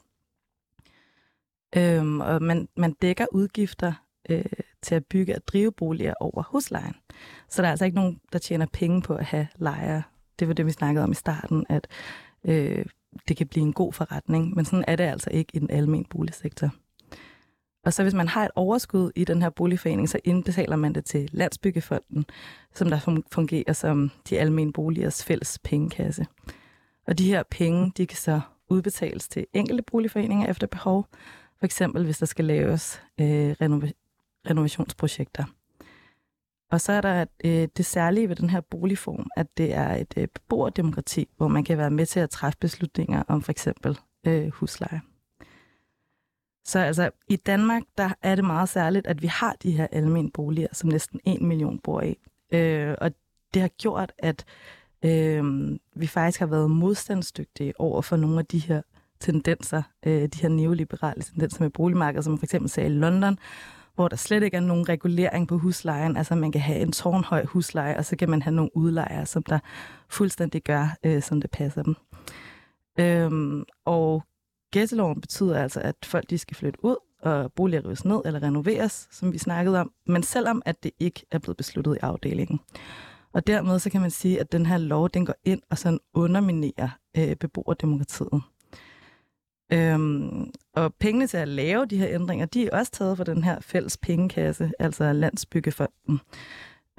[1.76, 3.92] Øhm, og man, man dækker udgifter
[4.30, 4.44] øh,
[4.82, 6.94] til at bygge og drive boliger over huslejen.
[7.48, 10.02] Så der er altså ikke nogen, der tjener penge på at have lejere.
[10.38, 11.88] Det var det, vi snakkede om i starten, at
[12.44, 12.84] øh,
[13.28, 16.10] det kan blive en god forretning, men sådan er det altså ikke i den almindelige
[16.10, 16.70] boligsektor.
[17.84, 21.04] Og så hvis man har et overskud i den her boligforening, så indbetaler man det
[21.04, 22.24] til Landsbyggefonden,
[22.74, 26.26] som der fungerer som de almene boligers fælles pengekasse.
[27.06, 31.06] Og de her penge, de kan så udbetales til enkelte boligforeninger efter behov,
[31.58, 33.92] for eksempel hvis der skal laves øh, renov-
[34.50, 35.44] renovationsprojekter.
[36.70, 40.14] Og så er der øh, det særlige ved den her boligform, at det er et
[40.16, 44.48] øh, beboerdemokrati, hvor man kan være med til at træffe beslutninger om for eksempel øh,
[44.48, 45.00] husleje.
[46.64, 50.30] Så altså, i Danmark, der er det meget særligt, at vi har de her almen
[50.30, 52.18] boliger, som næsten en million bor i.
[52.52, 53.10] Øh, og
[53.54, 54.44] det har gjort, at
[55.04, 55.44] øh,
[55.94, 58.82] vi faktisk har været modstandsdygtige over for nogle af de her
[59.20, 63.38] tendenser, øh, de her neoliberale tendenser med boligmarkedet, som for eksempel sagde i London,
[63.94, 66.16] hvor der slet ikke er nogen regulering på huslejen.
[66.16, 69.42] Altså man kan have en tårnhøj husleje, og så kan man have nogle udlejere, som
[69.42, 69.58] der
[70.08, 71.94] fuldstændig gør, øh, som det passer dem.
[73.00, 74.22] Øhm, og
[74.72, 79.08] Ghettoloven betyder altså, at folk de skal flytte ud, og boliger rives ned eller renoveres,
[79.10, 82.60] som vi snakkede om, men selvom at det ikke er blevet besluttet i afdelingen.
[83.32, 85.98] Og dermed så kan man sige, at den her lov, den går ind og sådan
[86.14, 88.42] underminerer øh, beboerdemokratiet.
[89.72, 93.44] Øhm, og pengene til at lave de her ændringer, de er også taget fra den
[93.44, 96.20] her fælles pengekasse, altså Landsbyggefonden.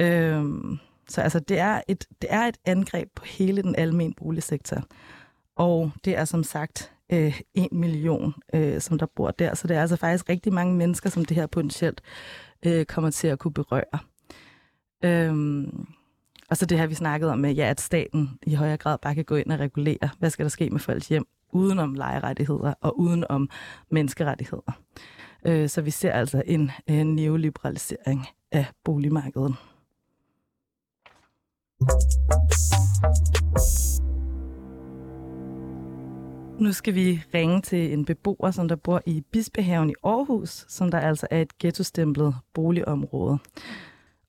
[0.02, 0.78] Øhm,
[1.10, 4.84] så altså, det er, et, det er et angreb på hele den almene boligsektor.
[5.56, 9.56] Og det er som sagt øh, 1 million, øh, som der bor der.
[9.56, 12.02] Så det er altså faktisk rigtig mange mennesker, som det her potentielt
[12.66, 14.00] øh, kommer til at kunne berøre.
[15.04, 15.86] Øhm,
[16.50, 19.16] og så det her, vi snakkede om, med, ja, at staten i højere grad bare
[19.16, 22.74] kan gå ind og regulere, hvad skal der ske med folks hjem, uden om lejerettigheder
[22.82, 23.50] og uden om
[23.92, 24.72] menneskerettigheder.
[25.46, 29.56] Øh, så vi ser altså en, en neoliberalisering af boligmarkedet.
[36.60, 40.92] Nu skal vi ringe til en beboer, som der bor i Bispehaven i Aarhus, som
[40.92, 43.38] der altså er et ghettostemplet boligområde.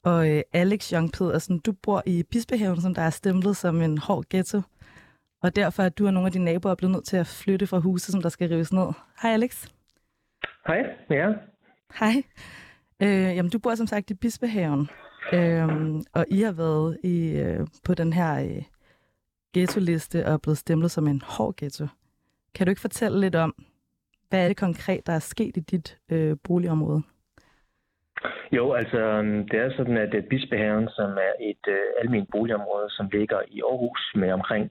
[0.02, 3.98] Og øh, Alex Young Pedersen, du bor i Bispehaven, som der er stemplet som en
[3.98, 4.62] hård ghetto.
[5.42, 7.78] Og derfor er du og nogle af dine naboer blevet nødt til at flytte fra
[7.78, 8.92] huset, som der skal rives ned.
[9.22, 9.66] Hej Alex.
[10.66, 11.28] Hej, ja.
[12.00, 12.22] Hej.
[13.02, 14.88] Øh, jamen, du bor som sagt i Bispehaven,
[15.32, 15.68] øh,
[16.12, 18.62] og I har været i, øh, på den her øh,
[19.54, 21.86] ghetto-liste og er blevet stemplet som en hård ghetto.
[22.54, 23.54] Kan du ikke fortælle lidt om,
[24.28, 27.02] hvad er det konkret, der er sket i dit øh, boligområde?
[28.52, 32.90] Jo, altså øhm, det er sådan, at øh, Bispehaven, som er et øh, almindeligt boligområde,
[32.90, 34.70] som ligger i Aarhus med omkring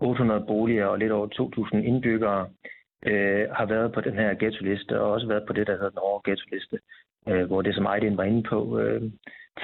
[0.00, 1.26] 800 boliger og lidt over
[1.72, 2.48] 2.000 indbyggere,
[3.06, 5.98] øh, har været på den her ghetto-liste og også været på det, der hedder den
[6.02, 6.78] hårde ghetto-liste,
[7.28, 9.02] øh, hvor det, som Ejden var inde på øh,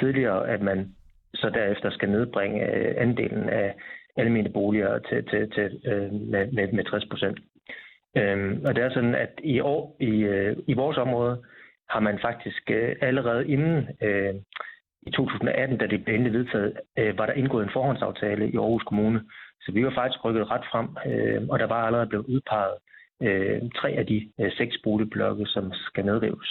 [0.01, 0.94] tidligere, at man
[1.35, 3.75] så derefter skal nedbringe øh, andelen af
[4.16, 7.38] almindelige boliger til, til, til, øh, med, med, med 60 procent.
[8.16, 11.42] Øhm, og det er sådan, at i år i, øh, i vores område
[11.88, 14.35] har man faktisk øh, allerede inden øh,
[15.07, 18.83] i 2018, da det blev endelig vedtaget, øh, var der indgået en forhåndsaftale i Aarhus
[18.83, 19.20] Kommune.
[19.61, 22.75] Så vi var faktisk rykket ret frem, øh, og der var allerede blevet udpeget
[23.22, 26.51] øh, tre af de øh, seks boligblokke, som skal nedrives.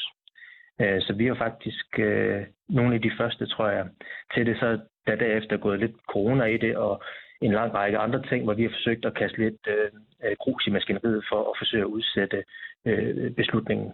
[0.82, 3.88] Øh, så vi var faktisk øh, nogle af de første, tror jeg,
[4.34, 4.58] til det.
[4.60, 7.04] Så der derefter gået lidt corona i det, og
[7.42, 9.90] en lang række andre ting, hvor vi har forsøgt at kaste lidt øh,
[10.24, 12.44] øh grus i maskineriet for at forsøge at udsætte
[12.86, 13.92] øh, beslutningen.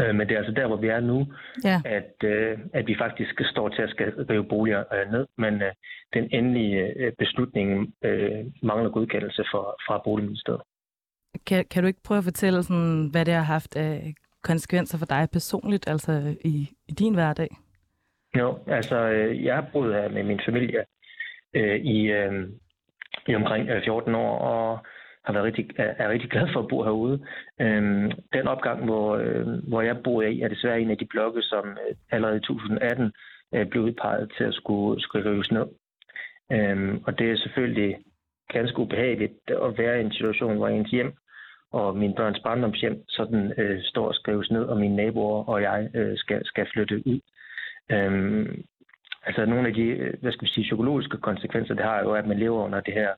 [0.00, 1.26] Øh, men det er altså der, hvor vi er nu,
[1.64, 1.80] ja.
[1.84, 5.72] at, øh, at vi faktisk står til at skal rive boliger øh, ned, men øh,
[6.14, 10.62] den endelige øh, beslutning øh, mangler godkendelse for, fra Boligministeriet.
[11.46, 15.06] Kan, kan du ikke prøve at fortælle, sådan, hvad det har haft af konsekvenser for
[15.06, 16.12] dig personligt, altså
[16.44, 17.48] i, i din hverdag?
[18.38, 20.84] Jo, altså øh, jeg har boet her med min familie
[21.56, 22.48] øh, i, øh,
[23.28, 24.86] i omkring øh, 14 år, og
[25.24, 27.26] har været rigtig, er, rigtig glad for at bo herude.
[27.60, 31.42] Øhm, den opgang, hvor, øh, hvor jeg bor i, er desværre en af de blokke,
[31.42, 33.12] som øh, allerede i 2018
[33.54, 35.66] øh, blev udpeget til at skulle, skulle rives ned.
[36.52, 37.96] Øhm, og det er selvfølgelig
[38.52, 41.12] ganske ubehageligt at være i en situation, hvor ens hjem
[41.72, 45.90] og min børns barndomshjem sådan øh, står og skrives ned, og mine naboer og jeg
[45.94, 47.20] øh, skal, skal flytte ud.
[47.92, 48.64] Øhm,
[49.26, 52.26] altså nogle af de, øh, hvad skal vi sige, psykologiske konsekvenser, det har jo, at
[52.26, 53.10] man lever under det her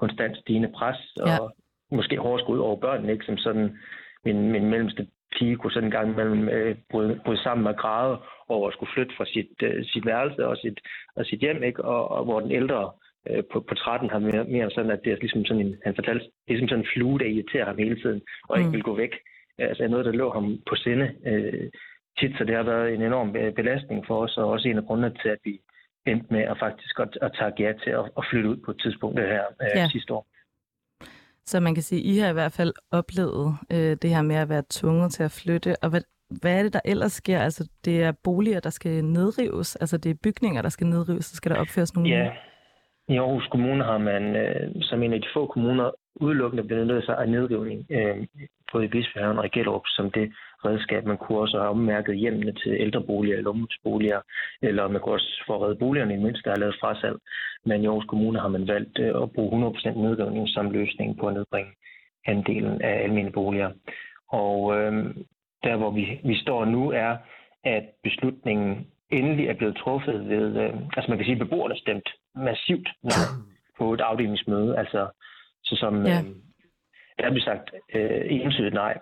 [0.00, 1.38] konstant stigende pres, ja.
[1.38, 1.56] og
[1.90, 3.24] måske hårdest ud over børnene, ikke?
[3.24, 3.78] som sådan
[4.24, 5.06] min, min mellemste
[5.38, 8.16] pige kunne sådan en gang mellem øh, bryde, bryde sammen og græde
[8.48, 10.80] over at skulle flytte fra sit, øh, sit værelse og sit,
[11.16, 11.84] og sit hjem, ikke?
[11.84, 12.90] Og, og hvor den ældre
[13.30, 15.94] øh, på, på 13 har mere, mere sådan, at det er ligesom sådan en, han
[15.94, 18.60] fortalte, det er ligesom sådan en flue, der irriterer ham hele tiden, og mm.
[18.60, 19.14] ikke vil gå væk.
[19.58, 21.70] Altså noget, der lå ham på sinde øh,
[22.18, 25.12] tit, så det har været en enorm belastning for os, og også en af grundene
[25.22, 25.60] til, at vi
[26.06, 28.80] endte med at faktisk at, at tage ja til at, at flytte ud på et
[28.80, 29.88] tidspunkt det her øh, ja.
[29.88, 30.26] sidste år.
[31.46, 34.36] Så man kan sige, at I har i hvert fald oplevet øh, det her med
[34.36, 35.76] at være tvunget til at flytte.
[35.82, 36.00] Og hvad,
[36.40, 37.40] hvad er det, der ellers sker?
[37.40, 39.76] Altså, det er boliger, der skal nedrives?
[39.76, 41.24] Altså, det er bygninger, der skal nedrives?
[41.24, 42.10] Så skal der opføres nogle...
[42.10, 42.32] Ja,
[43.08, 47.18] i Aarhus Kommune har man øh, som en af de få kommuner udelukkende benyttet sig
[47.18, 48.26] af nedrivning, øh,
[48.72, 50.32] både i Bispehaven og i Gellerup, som det
[50.64, 51.04] redskab.
[51.04, 54.20] Man kunne også have ommærket hjemmene til ældreboliger eller ungdomsboliger,
[54.62, 57.16] eller man kunne også få reddet boligerne i mindst, der er lavet frasalg.
[57.64, 61.26] Men i Aarhus Kommune har man valgt øh, at bruge 100% nedrivning som løsning på
[61.28, 61.72] at nedbringe
[62.26, 63.70] andelen af almindelige boliger.
[64.28, 64.92] Og øh,
[65.64, 67.16] der, hvor vi, vi står nu, er,
[67.64, 72.08] at beslutningen endelig er blevet truffet ved, øh, altså man kan sige, at beboerne stemt
[72.34, 73.26] massivt nej
[73.78, 75.08] på et afdelingsmøde, altså
[75.64, 76.18] så som ja.
[76.18, 76.24] øh,
[77.18, 78.98] der blev sagt øh, entydigt nej.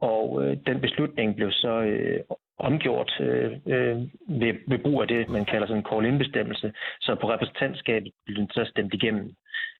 [0.00, 2.20] Og øh, den beslutning blev så øh,
[2.58, 3.96] omgjort øh, øh,
[4.40, 6.72] ved, ved brug af det, man kalder sådan en call-in-bestemmelse.
[7.00, 9.34] Så på repræsentantskabet blev den så stemt igennem,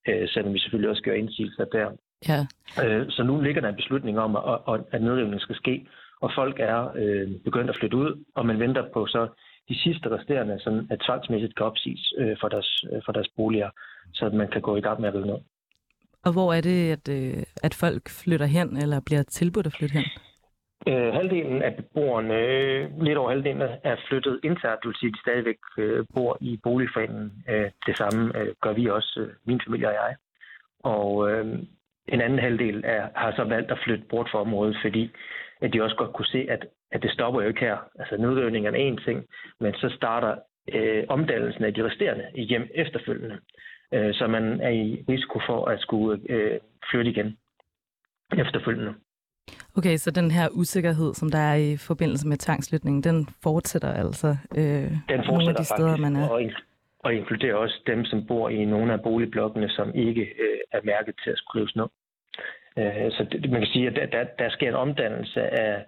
[0.09, 1.90] øh, selvom vi selvfølgelig også gør indsigelser der.
[2.29, 2.40] Ja.
[2.85, 5.87] Øh, så nu ligger der en beslutning om, at, at nedrivningen skal ske,
[6.21, 9.29] og folk er øh, begyndt at flytte ud, og man venter på så
[9.68, 13.71] de sidste resterende, sådan at tvangsmæssigt kan opsiges øh, for, deres, øh, for deres boliger,
[14.12, 15.40] så at man kan gå i gang med at rive ned.
[16.25, 19.95] Og hvor er det, at, øh, at folk flytter hen, eller bliver tilbudt at flytte
[19.95, 20.05] hen?
[20.89, 25.15] Øh, halvdelen af beboerne, øh, lidt over halvdelen, er flyttet internt, det vil sige, at
[25.15, 27.45] de stadigvæk øh, bor i boligforeningen.
[27.49, 30.17] Øh, det samme øh, gør vi også, øh, min familie og jeg.
[30.85, 31.47] Og øh,
[32.09, 35.11] en anden halvdel er, har så valgt at flytte bort fra området, fordi
[35.61, 37.77] at de også godt kunne se, at, at det stopper jo ikke her.
[37.99, 39.27] Altså nedrivningen er en ting,
[39.61, 40.37] men så starter
[40.75, 43.39] øh, omdannelsen af de resterende hjem efterfølgende.
[43.93, 46.59] Øh, så man er i risiko for at skulle øh,
[46.91, 47.39] flytte igen
[48.39, 48.95] efterfølgende.
[49.77, 54.37] Okay, så den her usikkerhed, som der er i forbindelse med tvangslytningen, den fortsætter altså
[54.57, 56.29] øh, den fortsætter nogle af de steder, faktisk, man er?
[56.29, 56.43] Og,
[56.99, 61.15] og inkluderer også dem, som bor i nogle af boligblokkene, som ikke øh, er mærket
[61.25, 61.89] til at skulle ned.
[62.79, 65.85] Øh, så det, man kan sige, at der, der, der sker en omdannelse af,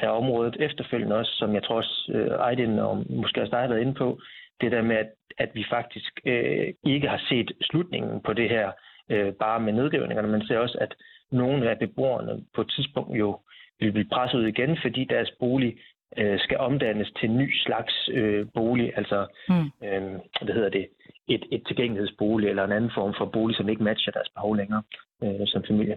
[0.00, 3.68] af området efterfølgende også, som jeg tror også øh, Ejden og måske også dig har
[3.68, 4.20] været inde på,
[4.60, 8.72] det der med, at, at vi faktisk øh, ikke har set slutningen på det her
[9.10, 10.28] øh, bare med nedrivningerne.
[10.28, 10.94] Man ser også, at
[11.32, 13.40] nogle af beboerne på et tidspunkt jo
[13.80, 15.76] vil blive presset ud igen, fordi deres bolig
[16.18, 19.86] øh, skal omdannes til en ny slags øh, bolig, altså mm.
[19.86, 20.02] øh,
[20.42, 20.86] hvad hedder det,
[21.28, 24.82] et, et tilgængelighedsbolig eller en anden form for bolig, som ikke matcher deres behov længere
[25.24, 25.96] øh, som familie.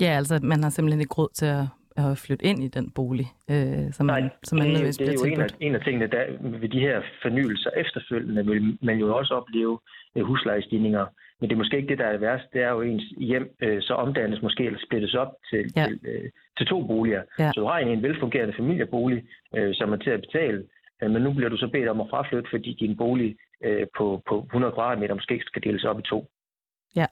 [0.00, 1.64] Ja, altså man har simpelthen ikke råd til at,
[1.96, 5.12] at flytte ind i den bolig, øh, som Nej, man, som man det, det er
[5.12, 9.16] jo en af, en af tingene, der ved de her fornyelser efterfølgende vil man jo
[9.16, 9.78] også opleve
[10.16, 11.06] øh, huslejestigninger.
[11.40, 12.44] Men det er måske ikke det, der er værst.
[12.52, 15.86] Det er jo ens hjem øh, så omdannes måske eller splittes op til, ja.
[15.86, 17.22] til, øh, til to boliger.
[17.38, 17.50] Ja.
[17.54, 19.22] Så du har en, en velfungerende familiebolig,
[19.56, 20.64] øh, som er til at betale,
[21.02, 24.22] øh, men nu bliver du så bedt om at fraflytte, fordi din bolig øh, på,
[24.28, 26.30] på 100 kvadratmeter måske ikke skal deles op i to.
[26.96, 27.06] Ja.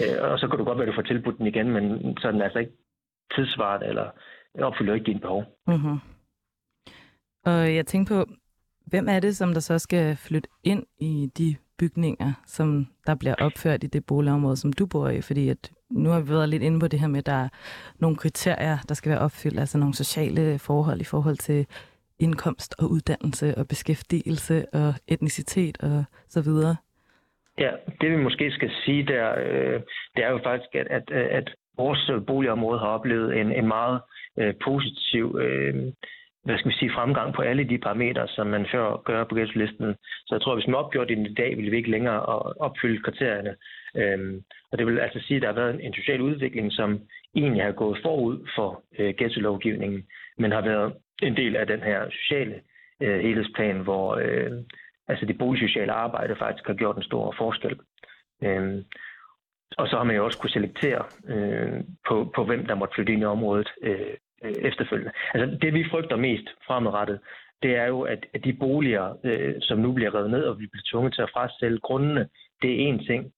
[0.00, 2.28] Øh, og så kan du godt være, at du får tilbudt den igen, men så
[2.28, 2.72] er altså ikke
[3.34, 4.10] tidsvaret, eller
[4.58, 5.44] opfylder ikke dine behov.
[5.66, 5.98] Mm-hmm.
[7.44, 8.30] Og jeg tænker på,
[8.86, 13.34] hvem er det, som der så skal flytte ind i de bygninger, som der bliver
[13.40, 15.20] opført i det boligområde, som du bor i?
[15.20, 17.48] Fordi at nu har vi været lidt inde på det her med, at der er
[17.98, 21.66] nogle kriterier, der skal være opfyldt, altså nogle sociale forhold i forhold til
[22.18, 26.76] indkomst og uddannelse og beskæftigelse og etnicitet og så videre.
[27.58, 29.80] Ja, det vi måske skal sige der, øh,
[30.16, 34.00] det er jo faktisk, at, at, at vores boligområde har oplevet en, en meget
[34.38, 35.92] øh, positiv øh,
[36.44, 39.94] hvad skal vi sige, fremgang på alle de parametre, som man før gør på ghettolisten.
[40.26, 42.20] Så jeg tror, at hvis man opgjorde det i dag, ville vi ikke længere
[42.66, 43.56] opfylde kriterierne.
[43.96, 47.00] Øhm, og det vil altså sige, at der har været en, social udvikling, som
[47.36, 50.06] egentlig har gået forud for øh, ghetto-lovgivningen,
[50.38, 52.60] men har været en del af den her sociale
[53.02, 54.52] øh, helhedsplan, hvor øh,
[55.08, 57.78] altså det boligsociale arbejde faktisk har gjort en stor forskel.
[58.44, 58.84] Øhm,
[59.78, 63.12] og så har man jo også kunne selektere øh, på, på, hvem der måtte flytte
[63.12, 65.12] ind i området øh, øh, efterfølgende.
[65.34, 67.20] Altså det, vi frygter mest fremadrettet,
[67.62, 70.66] det er jo, at, at de boliger, øh, som nu bliver revet ned, og vi
[70.66, 72.28] bliver tvunget til at frasælge grundene,
[72.62, 73.32] det er en ting.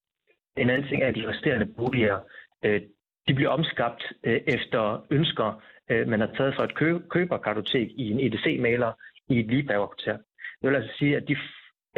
[0.56, 2.18] En anden ting er, at de resterende boliger,
[2.64, 2.80] øh,
[3.28, 8.10] de bliver omskabt øh, efter ønsker, øh, man har taget fra et kø- køberkartotek i
[8.10, 8.92] en EDC-maler
[9.28, 10.16] i et ligebærgerkvarter.
[10.60, 11.36] Det vil altså sige, at de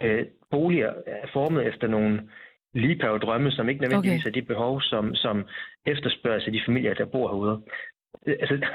[0.02, 2.30] øh, boliger er formet efter nogle
[2.74, 4.30] ligepav drømme, som ikke nødvendigvis okay.
[4.30, 5.46] er de behov, som, som
[5.86, 7.62] efterspørges af de familier, der bor herude.
[8.26, 8.66] Altså,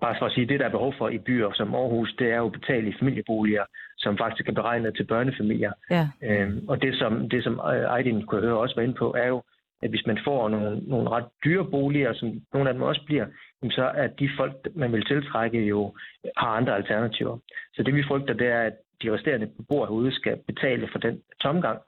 [0.00, 2.36] bare for at sige, det der er behov for i byer som Aarhus, det er
[2.36, 3.64] jo betale familieboliger,
[3.96, 5.72] som faktisk er beregnet til børnefamilier.
[5.90, 6.08] Ja.
[6.22, 9.42] Øhm, og det som, det som Ejdin kunne høre også var inde på, er jo,
[9.82, 13.26] at hvis man får nogle, nogle ret dyre boliger, som nogle af dem også bliver,
[13.70, 15.94] så er de folk, man vil tiltrække, jo
[16.36, 17.38] har andre alternativer.
[17.74, 21.22] Så det vi frygter, det er, at de resterende beboere herude skal betale for den
[21.40, 21.78] tomgang,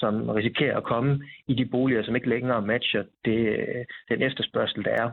[0.00, 4.84] som risikerer at komme i de boliger, som ikke længere matcher det, øh, den efterspørgsel,
[4.84, 5.10] der er.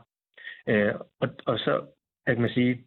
[0.68, 1.82] Øh, og, og så
[2.28, 2.82] kan man sige,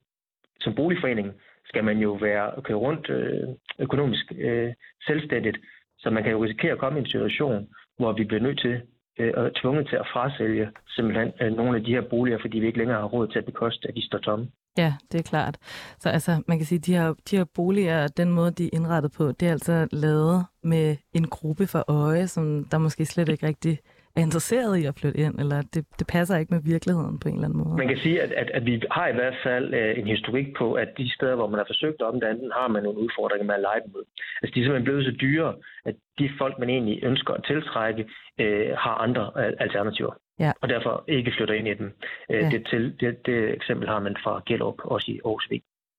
[0.60, 1.32] som boligforening
[1.64, 4.72] skal man jo være køre rundt øh, økonomisk øh,
[5.06, 5.58] selvstændigt,
[5.98, 8.82] så man kan jo risikere at komme i en situation, hvor vi bliver nødt til
[9.18, 12.66] øh, og tvunget til at frasælge simpelthen øh, nogle af de her boliger, fordi vi
[12.66, 14.46] ikke længere har råd til at bekoste, at de står tomme.
[14.78, 15.56] Ja, det er klart.
[15.98, 18.70] Så altså, man kan sige, at de her, de her boliger, den måde, de er
[18.72, 23.28] indrettet på, det er altså lavet med en gruppe for øje, som der måske slet
[23.28, 23.78] ikke rigtig
[24.16, 27.34] er interesseret i at flytte ind, eller det, det passer ikke med virkeligheden på en
[27.34, 27.76] eller anden måde.
[27.76, 30.66] Man kan sige, at, at, at vi har i hvert fald øh, en historik på,
[30.72, 33.60] at de steder, hvor man har forsøgt at omdanne har man nogle udfordringer med at
[33.68, 34.04] lege dem ud.
[34.42, 38.02] Altså de er simpelthen blevet så dyre, at de folk, man egentlig ønsker at tiltrække,
[38.42, 39.24] øh, har andre
[39.66, 40.14] alternativer.
[40.38, 40.52] Ja.
[40.60, 41.86] Og derfor ikke flytter ind i dem.
[42.28, 42.50] Uh, ja.
[42.50, 45.48] det, til, det, det eksempel har man fra Gellerup, også i Aarhus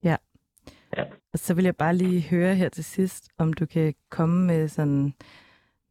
[0.04, 0.16] Ja.
[0.98, 1.04] ja.
[1.34, 4.68] Og så vil jeg bare lige høre her til sidst, om du kan komme med
[4.68, 5.14] sådan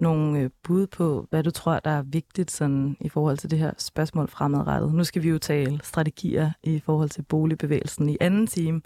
[0.01, 3.59] nogle øh, bud på, hvad du tror, der er vigtigt sådan, i forhold til det
[3.59, 4.95] her spørgsmål fremadrettet.
[4.95, 8.83] Nu skal vi jo tale strategier i forhold til boligbevægelsen i anden time,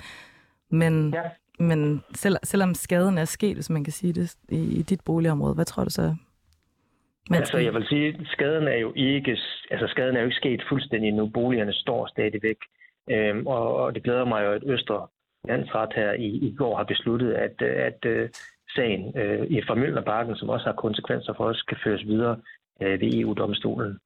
[0.70, 1.22] men, ja.
[1.64, 5.54] men selv, selvom skaden er sket, hvis man kan sige det, i, i dit boligområde,
[5.54, 6.16] hvad tror du så?
[7.30, 9.38] Man altså, jeg vil sige, at skaden er jo ikke,
[9.70, 11.30] altså skaden er jo ikke sket fuldstændig nu.
[11.34, 12.56] Boligerne står stadigvæk.
[13.10, 15.06] Øhm, og, og det glæder mig jo, at Østre
[15.48, 18.30] Landsret her i, i går har besluttet, at, at, at
[18.76, 22.36] sagen øh, i Formøllerparken, som også har konsekvenser for os, kan føres videre
[22.82, 23.98] øh, ved EU-domstolen.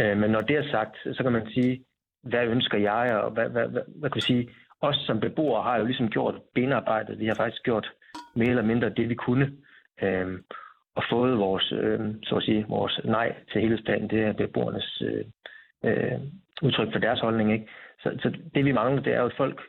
[0.00, 1.84] Øh, men når det er sagt, så kan man sige,
[2.22, 4.48] hvad ønsker jeg, og hvad, hvad, hvad, hvad kan vi sige,
[4.80, 7.18] os som beboere har jo ligesom gjort benarbejdet.
[7.18, 7.92] Vi har faktisk gjort
[8.36, 9.52] mere eller mindre det, vi kunne,
[10.02, 10.38] øh,
[10.94, 14.10] og fået vores, øh, så at sige, vores nej til helhedsplanen.
[14.10, 15.24] Det er beboernes øh,
[15.84, 16.20] øh,
[16.62, 17.52] udtryk for deres holdning.
[17.52, 17.66] Ikke?
[18.02, 19.60] Så, så det vi mangler, det er jo et folk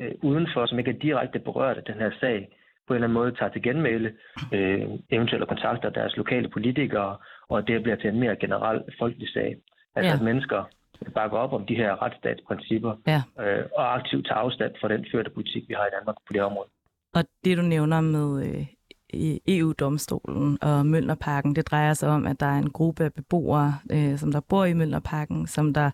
[0.00, 2.48] øh, udenfor, som ikke er direkte berørt af den her sag,
[2.86, 4.12] på en eller anden måde tager til genmæle,
[4.52, 7.16] øh, eventuelt kontakter deres lokale politikere,
[7.48, 9.56] og det bliver til en mere generel folkelig sag.
[9.96, 10.16] Altså ja.
[10.16, 10.64] at mennesker
[11.14, 13.22] bakker op om de her retsstatsprincipper, ja.
[13.44, 16.42] øh, og aktivt tager afstand for den førte politik, vi har i Danmark på det
[16.42, 16.68] område.
[17.14, 18.66] Og det, du nævner med øh,
[19.16, 21.56] i EU-domstolen og Møllnerparken.
[21.56, 24.64] Det drejer sig om, at der er en gruppe af beboere, øh, som der bor
[24.64, 25.90] i Møllnerparken, som der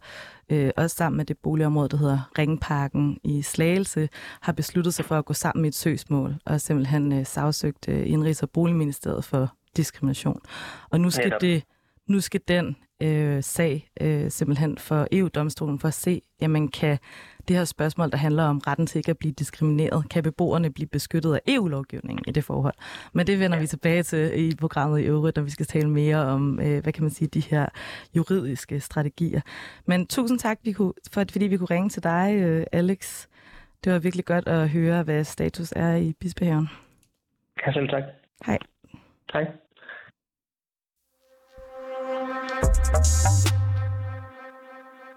[0.50, 4.08] øh, også sammen med det boligområde, der hedder Ringparken i Slagelse,
[4.40, 8.06] har besluttet sig for at gå sammen i et søgsmål og simpelthen øh, sagsøgt øh,
[8.06, 10.40] Indrigs- og Boligministeriet for diskrimination.
[10.90, 11.62] Og nu skal, det,
[12.08, 16.98] nu skal den øh, sag øh, simpelthen for EU-domstolen for at se, jamen kan
[17.49, 20.09] det her spørgsmål, der handler om retten til ikke at blive diskrimineret.
[20.11, 22.74] Kan beboerne blive beskyttet af EU-lovgivningen i det forhold?
[23.12, 23.61] Men det vender ja.
[23.61, 26.93] vi tilbage til i programmet i øvrigt, når vi skal tale mere om, øh, hvad
[26.93, 27.66] kan man sige, de her
[28.16, 29.40] juridiske strategier.
[29.86, 33.26] Men tusind tak, vi kunne, for, fordi vi kunne ringe til dig, øh, Alex.
[33.84, 36.68] Det var virkelig godt at høre, hvad status er i Bispehaven.
[37.66, 38.03] Ja, selv tak.
[38.47, 38.59] Hej.
[39.32, 39.47] Hej.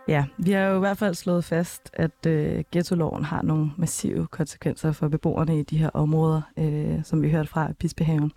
[0.07, 4.27] Ja, vi har jo i hvert fald slået fast, at øh, ghetto-loven har nogle massive
[4.27, 8.31] konsekvenser for beboerne i de her områder, øh, som vi hørte fra Bispehaven.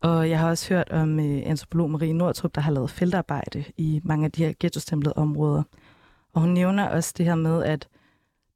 [0.00, 4.00] Og jeg har også hørt om øh, antropolog Marie Nordtrup, der har lavet feltarbejde i
[4.04, 5.62] mange af de her ghetto områder.
[6.32, 7.88] Og hun nævner også det her med, at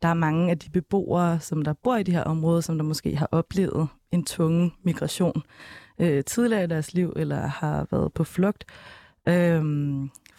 [0.03, 2.84] der er mange af de beboere, som der bor i de her områder, som der
[2.84, 5.42] måske har oplevet en tunge migration
[5.99, 8.64] øh, tidligere i deres liv, eller har været på flugt.
[9.28, 9.64] Øh,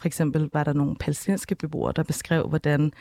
[0.05, 2.91] for eksempel var der nogle palæstinensiske beboere, der beskrev, hvordan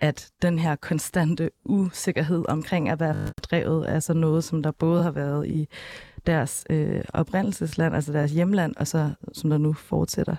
[0.00, 5.02] at den her konstante usikkerhed omkring at være drevet er så noget, som der både
[5.02, 5.68] har været i
[6.26, 10.36] deres øh, oprindelsesland, altså deres hjemland, og så som der nu fortsætter.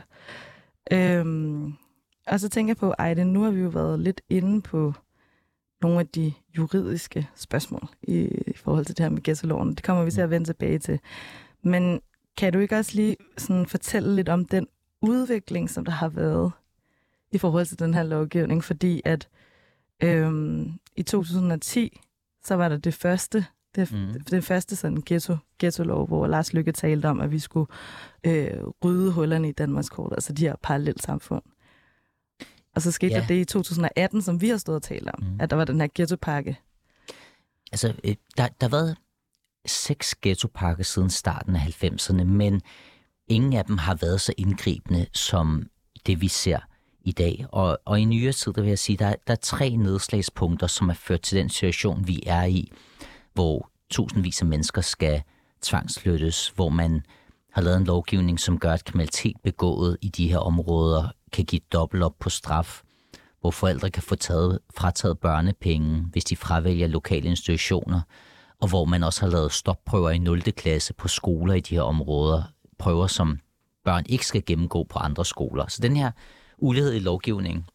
[0.91, 1.73] Øhm,
[2.27, 4.93] og så tænker jeg på, Ejde, nu har vi jo været lidt inde på
[5.81, 9.69] nogle af de juridiske spørgsmål i, i forhold til det her med gæsteloven.
[9.69, 10.99] Det kommer vi til at vende tilbage til.
[11.63, 12.01] Men
[12.37, 14.67] kan du ikke også lige sådan fortælle lidt om den
[15.01, 16.51] udvikling, som der har været
[17.31, 19.29] i forhold til den her lovgivning, fordi at
[20.03, 22.01] øhm, i 2010,
[22.43, 23.45] så var der det første,
[23.75, 24.23] det, mm.
[24.23, 27.71] det første sådan ghetto, ghetto-lov, hvor Lars Lykke talte om, at vi skulle
[28.23, 31.43] øh, rydde hullerne i Danmarks kort, altså de her parallelt samfund.
[32.75, 33.19] Og så skete ja.
[33.19, 35.41] der det i 2018, som vi har stået og talt om, mm.
[35.41, 36.59] at der var den her ghettopakke.
[37.71, 38.97] Altså, øh, der, der har været
[39.65, 42.61] seks ghettopakker siden starten af 90'erne, men
[43.27, 45.69] ingen af dem har været så indgribende som
[46.05, 46.59] det, vi ser
[47.01, 47.45] i dag.
[47.51, 50.89] Og, og i nyere tid, der vil jeg sige, der, der er tre nedslagspunkter, som
[50.89, 52.71] er ført til den situation, vi er i,
[53.33, 55.21] hvor tusindvis af mennesker skal
[55.61, 57.01] tvangsflyttes, hvor man
[57.53, 61.61] har lavet en lovgivning, som gør, at kriminalitet begået i de her områder kan give
[61.73, 62.81] dobbelt op på straf,
[63.41, 68.01] hvor forældre kan få taget, frataget børnepenge, hvis de fravælger lokale institutioner,
[68.61, 70.41] og hvor man også har lavet stopprøver i 0.
[70.41, 72.43] klasse på skoler i de her områder,
[72.79, 73.39] prøver, som
[73.83, 75.67] børn ikke skal gennemgå på andre skoler.
[75.67, 76.11] Så den her
[76.57, 77.65] ulighed i lovgivningen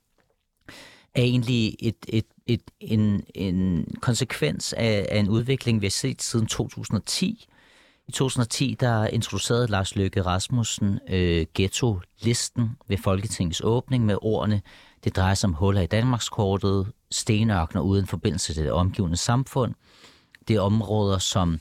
[1.15, 6.23] er egentlig et, et, et, en, en konsekvens af, af en udvikling, vi har set
[6.23, 7.47] siden 2010.
[8.09, 14.63] I 2010 der introducerede Lars Løkke Rasmussen øh, ghetto-listen ved Folketingets åbning med ordene,
[15.05, 19.75] det drejer sig om huller i Danmarkskortet, stenørkner uden forbindelse til det omgivende samfund.
[20.49, 21.61] Det er områder, som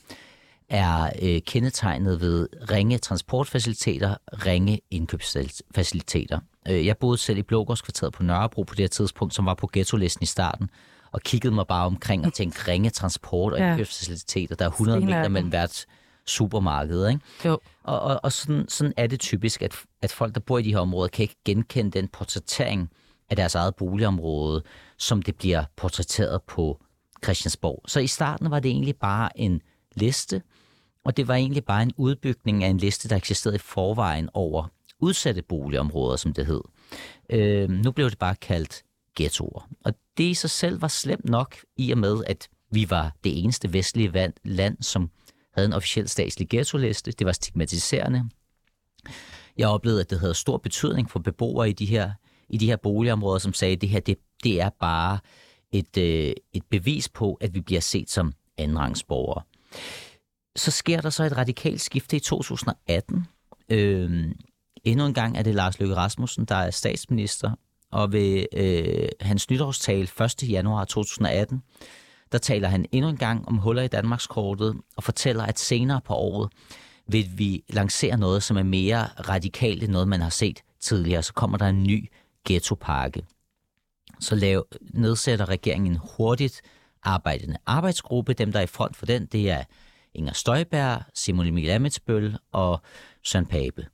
[0.72, 4.16] er øh, kendetegnet ved ringe transportfaciliteter,
[4.46, 6.40] ringe indkøbsfaciliteter.
[6.68, 9.70] Øh, jeg boede selv i Blågårdskvarteret på Nørrebro på det her tidspunkt, som var på
[9.72, 10.70] ghetto-listen i starten,
[11.12, 13.68] og kiggede mig bare omkring og tænkte, ringe transport og ja.
[13.68, 15.86] indkøbsfaciliteter, der er 100 meter mellem hvert
[16.26, 17.08] supermarked.
[17.08, 17.20] Ikke?
[17.44, 17.58] Jo.
[17.82, 20.72] Og, og, og sådan, sådan er det typisk, at, at folk, der bor i de
[20.72, 22.90] her områder, kan ikke genkende den portrættering
[23.30, 24.62] af deres eget boligområde,
[24.98, 26.80] som det bliver portrætteret på
[27.24, 27.82] Christiansborg.
[27.86, 29.60] Så i starten var det egentlig bare en
[29.94, 30.42] liste,
[31.04, 34.68] og det var egentlig bare en udbygning af en liste, der eksisterede i forvejen over
[34.98, 36.60] udsatte boligområder, som det hed.
[37.30, 38.82] Øh, nu blev det bare kaldt
[39.16, 39.68] ghettoer.
[39.84, 43.44] Og det i sig selv var slemt nok i og med, at vi var det
[43.44, 45.10] eneste vestlige land, som
[45.54, 47.12] havde en officiel statslig ghetto-liste.
[47.12, 48.28] Det var stigmatiserende.
[49.56, 52.10] Jeg oplevede, at det havde stor betydning for beboere i de her,
[52.48, 55.18] i de her boligområder, som sagde, at det her det, det er bare
[55.72, 59.42] et, øh, et bevis på, at vi bliver set som andenrangsborgere.
[60.56, 63.26] Så sker der så et radikalt skifte i 2018.
[63.68, 64.24] Øh,
[64.84, 67.50] endnu en gang er det Lars Løkke Rasmussen, der er statsminister,
[67.90, 70.10] og ved øh, hans nytårstal
[70.42, 70.50] 1.
[70.50, 71.62] januar 2018,
[72.32, 76.14] der taler han endnu en gang om huller i Danmarkskortet og fortæller, at senere på
[76.14, 76.52] året
[77.06, 81.22] vil vi lancere noget, som er mere radikalt end noget, man har set tidligere.
[81.22, 82.10] Så kommer der en ny
[82.44, 83.22] ghettopakke.
[84.20, 86.62] Så lav, nedsætter regeringen en hurtigt
[87.02, 88.32] arbejdende arbejdsgruppe.
[88.32, 89.64] Dem, der er i front for den, det er
[90.14, 92.80] Inger Støjberg, Simon Emil Amitsbøl og
[93.22, 93.86] Søren Pape.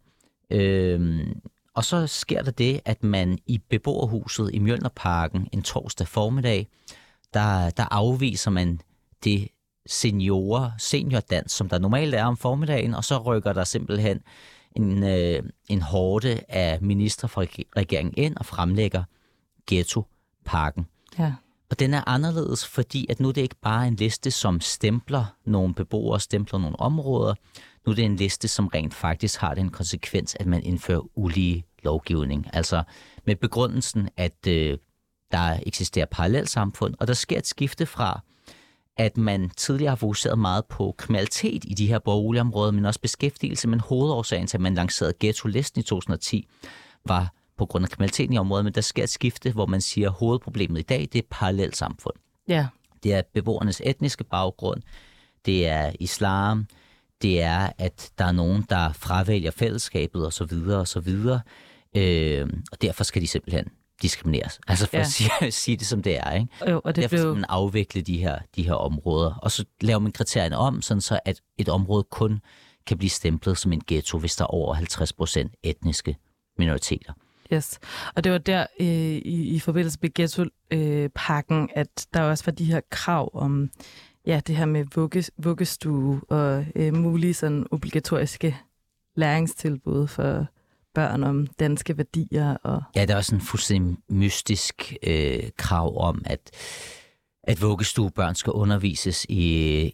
[0.51, 1.41] Øhm,
[1.75, 6.69] og så sker der det, at man i beboerhuset i Mjølnerparken en torsdag formiddag,
[7.35, 8.81] der, der afviser man
[9.25, 9.49] det
[9.87, 14.21] seniorer, seniordans, som der normalt er om formiddagen, og så rykker der simpelthen
[14.77, 17.43] en, øh, en hårde af minister fra
[17.77, 19.05] regeringen ind og fremlægger
[19.67, 20.87] ghettoparken.
[21.19, 21.35] Ja.
[21.71, 25.25] Og den er anderledes, fordi at nu er det ikke bare en liste, som stempler
[25.45, 27.35] nogle beboere, stempler nogle områder.
[27.87, 31.65] Nu er det en liste, som rent faktisk har den konsekvens, at man indfører ulige
[31.83, 32.47] lovgivning.
[32.53, 32.83] Altså
[33.27, 34.79] med begrundelsen, at øh,
[35.33, 38.21] der eksisterer parallelt samfund, og der sker et skifte fra,
[38.97, 43.69] at man tidligere har fokuseret meget på kriminalitet i de her boligområder, men også beskæftigelse,
[43.69, 46.49] men hovedårsagen til, at man lancerede ghetto-listen i 2010,
[47.07, 50.09] var på grund af kriminaliteten i området, men der sker et skifte, hvor man siger,
[50.09, 52.15] at hovedproblemet i dag, det er parallelt samfund.
[52.49, 52.67] Ja.
[53.03, 54.83] Det er beboernes etniske baggrund,
[55.47, 56.67] det er islam,
[57.23, 60.53] det er, at der er nogen, der fravælger fællesskabet osv.
[60.71, 61.09] osv.
[61.97, 63.65] Øh, og derfor skal de simpelthen
[64.03, 64.61] diskrimineres.
[64.69, 65.01] Altså for ja.
[65.01, 65.31] at sige,
[65.63, 66.33] sige det, som det er.
[66.33, 66.71] Ikke?
[66.71, 67.21] Jo, og det derfor blev...
[67.21, 69.35] skal man afvikle de her, de her områder.
[69.35, 72.41] Og så laver man kriterierne om, sådan så at et område kun
[72.87, 76.17] kan blive stemplet som en ghetto, hvis der er over 50 procent etniske
[76.59, 77.13] minoriteter.
[77.53, 77.79] Yes,
[78.17, 82.53] og det var der øh, i, i forbindelse med ghetto-pakken, øh, at der også var
[82.53, 83.71] de her krav om
[84.27, 88.57] ja, det her med vugge, vuggestue og øh, mulige sådan obligatoriske
[89.17, 90.47] læringstilbud for
[90.95, 92.57] børn om danske værdier.
[92.57, 92.83] Og...
[92.97, 96.51] Ja, der er også en fuldstændig mystisk øh, krav om, at
[97.43, 99.43] at vuggestuebørn skal undervises i,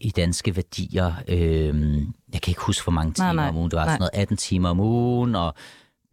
[0.01, 1.13] i danske værdier.
[1.29, 2.03] Øh,
[2.33, 3.71] jeg kan ikke huske, hvor mange timer nej, nej, om ugen.
[3.71, 5.55] Det var sådan noget 18 timer om ugen, og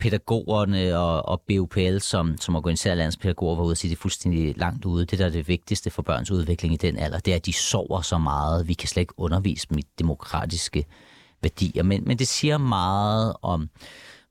[0.02, 4.58] pædagogerne og, og BUPL, som, som organiserer landspædagoger, var ude og sige, det er fuldstændig
[4.58, 5.06] langt ude.
[5.06, 7.54] Det, der er det vigtigste for børns udvikling i den alder, det er, at de
[7.54, 8.68] sover så meget.
[8.68, 10.86] Vi kan slet ikke undervise dem i demokratiske
[11.41, 11.84] værdier.
[11.84, 13.70] Men, men det siger meget om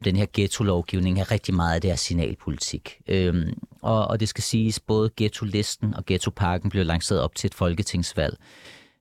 [0.04, 3.00] den her ghetto-lovgivning, er rigtig meget af det her signalpolitik.
[3.08, 3.52] Øhm,
[3.82, 8.36] og, og det skal siges, både ghetto-listen og ghetto-parken blev lanceret op til et folketingsvalg.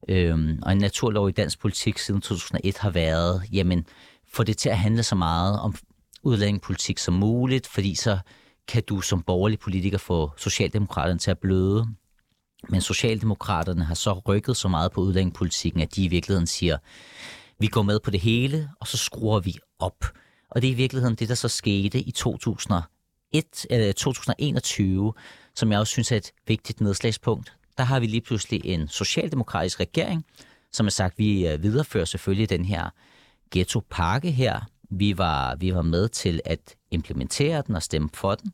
[0.07, 3.85] Øhm, og en naturlov i dansk politik siden 2001 har været, jamen,
[4.33, 5.75] få det til at handle så meget om
[6.23, 8.19] udlændingepolitik som muligt, fordi så
[8.67, 11.85] kan du som borgerlig politiker få Socialdemokraterne til at bløde.
[12.69, 16.77] Men Socialdemokraterne har så rykket så meget på udlændingepolitikken, at de i virkeligheden siger,
[17.59, 20.05] vi går med på det hele, og så skruer vi op.
[20.49, 22.85] Og det er i virkeligheden det, der så skete i 2001,
[23.69, 25.13] eller 2021,
[25.55, 27.53] som jeg også synes er et vigtigt nedslagspunkt.
[27.77, 30.25] Der har vi lige pludselig en socialdemokratisk regering,
[30.71, 32.89] som har sagt, at vi øh, viderefører selvfølgelig den her
[33.51, 34.59] ghetto-pakke her,
[34.89, 38.51] vi var, vi var med til at implementere den og stemme for den.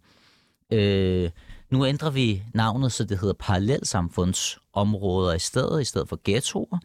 [0.71, 1.29] Øh,
[1.69, 6.79] nu ændrer vi navnet, så det hedder parallelsamfundsområder i stedet, i stedet for ghettoer.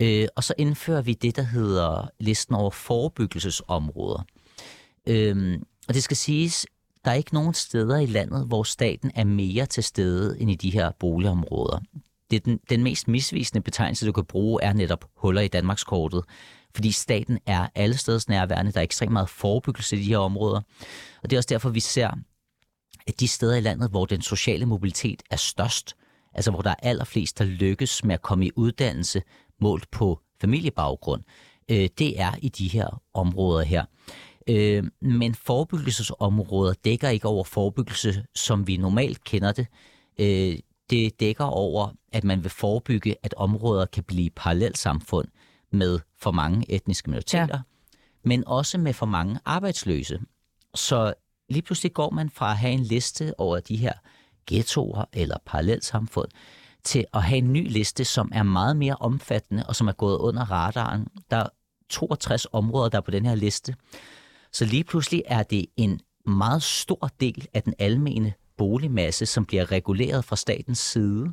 [0.00, 4.22] Øh, og så indfører vi det, der hedder listen over forebyggelsesområder.
[5.06, 6.66] Øh, og det skal siges,
[7.04, 10.54] der er ikke nogen steder i landet, hvor staten er mere til stede end i
[10.54, 11.80] de her boligområder.
[12.30, 16.24] Det er den, den mest misvisende betegnelse, du kan bruge, er netop huller i Danmarkskortet
[16.76, 18.72] fordi staten er alle steds nærværende.
[18.72, 20.60] Der er ekstremt meget forebyggelse i de her områder.
[21.22, 22.10] Og det er også derfor, vi ser,
[23.06, 25.96] at de steder i landet, hvor den sociale mobilitet er størst,
[26.34, 29.22] altså hvor der er allerflest, der lykkes med at komme i uddannelse
[29.60, 31.22] målt på familiebaggrund,
[31.70, 33.84] øh, det er i de her områder her.
[34.48, 39.66] Øh, men forebyggelsesområder dækker ikke over forebyggelse, som vi normalt kender det.
[40.20, 40.58] Øh,
[40.90, 45.28] det dækker over, at man vil forebygge, at områder kan blive parallelsamfund
[45.70, 47.60] med for mange etniske minoriteter, ja.
[48.22, 50.20] men også med for mange arbejdsløse.
[50.74, 51.14] Så
[51.48, 53.92] lige pludselig går man fra at have en liste over de her
[54.46, 56.28] ghettoer eller parallelsamfund,
[56.84, 60.18] til at have en ny liste, som er meget mere omfattende og som er gået
[60.18, 61.08] under radaren.
[61.30, 61.46] Der
[61.88, 63.76] 62 områder, der er på den her liste.
[64.52, 69.72] Så lige pludselig er det en meget stor del af den almene boligmasse, som bliver
[69.72, 71.32] reguleret fra statens side,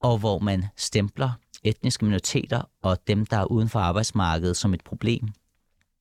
[0.00, 1.30] og hvor man stempler
[1.64, 5.28] etniske minoriteter og dem, der er uden for arbejdsmarkedet som et problem.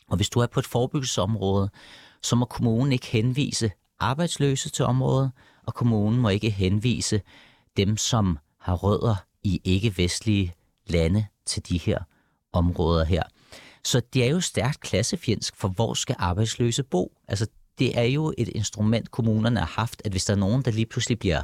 [0.08, 1.70] Og hvis du er på et forebyggelsesområde,
[2.22, 5.32] så må kommunen ikke henvise arbejdsløse til området,
[5.64, 7.22] og kommunen må ikke henvise
[7.78, 10.54] dem, som har rødder i ikke-vestlige
[10.88, 12.00] lande til de her
[12.54, 13.24] områder her.
[13.84, 17.18] Så det er jo stærkt klassefjendsk, for hvor skal arbejdsløse bo?
[17.28, 17.48] Altså,
[17.80, 20.86] det er jo et instrument, kommunerne har haft, at hvis der er nogen, der lige
[20.86, 21.44] pludselig bliver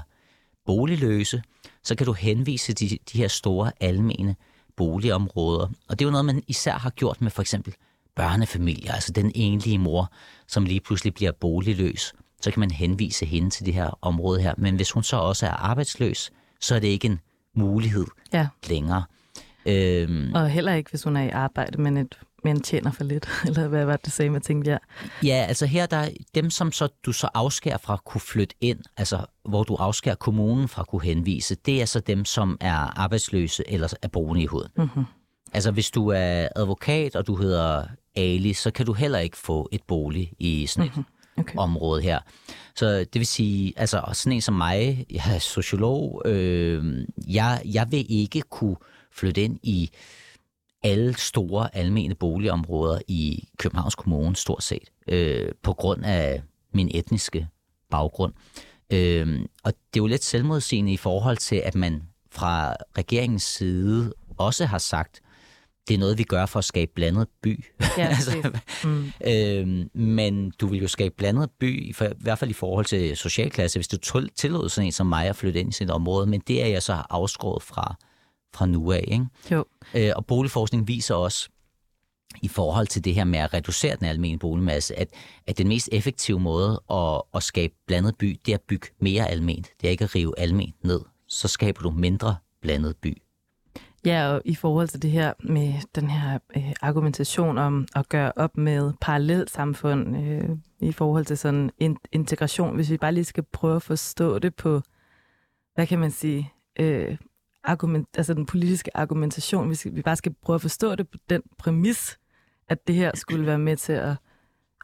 [0.65, 1.43] boligløse,
[1.84, 4.36] så kan du henvise de, de her store almene
[4.77, 5.67] boligområder.
[5.88, 7.75] Og det er jo noget, man især har gjort med for eksempel
[8.15, 10.11] børnefamilier, altså den enlige mor,
[10.47, 12.13] som lige pludselig bliver boligløs.
[12.41, 14.53] Så kan man henvise hende til det her område her.
[14.57, 16.31] Men hvis hun så også er arbejdsløs,
[16.61, 17.19] så er det ikke en
[17.55, 18.47] mulighed Ja.
[18.69, 19.03] længere.
[19.65, 23.27] Øhm, Og heller ikke, hvis hun er i arbejde, men, et, men tjener for lidt.
[23.47, 24.79] Eller hvad var det, sagde med Tingbjerg?
[25.23, 28.55] Ja, altså her der er dem, som så, du så afskærer fra at kunne flytte
[28.61, 32.57] ind, altså hvor du afskærer kommunen fra at kunne henvise, det er så dem, som
[32.61, 34.69] er arbejdsløse eller er boende i huden.
[34.77, 35.03] Mm-hmm.
[35.53, 37.83] Altså hvis du er advokat, og du hedder
[38.15, 41.05] Ali, så kan du heller ikke få et bolig i sådan et Mhm.
[41.37, 41.53] Okay.
[41.57, 42.19] område her.
[42.75, 47.61] Så det vil sige, altså og sådan en som mig, jeg er sociolog, øh, jeg,
[47.65, 48.75] jeg vil ikke kunne
[49.11, 49.89] flytte ind i
[50.84, 56.41] alle store almene boligområder i Københavns Kommune, stort set, øh, på grund af
[56.73, 57.47] min etniske
[57.89, 58.34] baggrund.
[58.93, 64.13] Øh, og det er jo lidt selvmodsigende i forhold til, at man fra regeringens side
[64.38, 65.21] også har sagt,
[65.88, 67.65] det er noget, vi gør for at skabe blandet by.
[67.97, 68.51] Ja, altså,
[68.84, 69.11] Mm.
[69.27, 72.86] Øhm, men du vil jo skabe blandet by, i, for, i hvert fald i forhold
[72.86, 73.97] til socialklasse, hvis du
[74.36, 76.84] tillod sådan en som mig at flytte ind i sit område, men det er jeg
[76.84, 77.95] så afskåret fra,
[78.53, 79.05] fra nu af.
[79.07, 79.25] Ikke?
[79.51, 79.65] Jo.
[79.95, 81.49] Øh, og boligforskning viser også,
[82.41, 85.07] i forhold til det her med at reducere den almindelige boligmasse, at,
[85.47, 89.27] at den mest effektive måde at, at skabe blandet by, det er at bygge mere
[89.29, 89.69] alment.
[89.81, 91.01] Det er ikke at rive alment ned.
[91.27, 93.21] Så skaber du mindre blandet by.
[94.05, 98.31] Ja, og i forhold til det her med den her øh, argumentation om at gøre
[98.35, 100.49] op med parallelsamfund øh,
[100.79, 104.55] i forhold til sådan in- integration, hvis vi bare lige skal prøve at forstå det
[104.55, 104.81] på,
[105.75, 107.17] hvad kan man sige, øh,
[107.64, 111.41] argument, altså den politiske argumentation, hvis vi bare skal prøve at forstå det på den
[111.57, 112.20] præmis,
[112.70, 114.16] at det her skulle være med til at,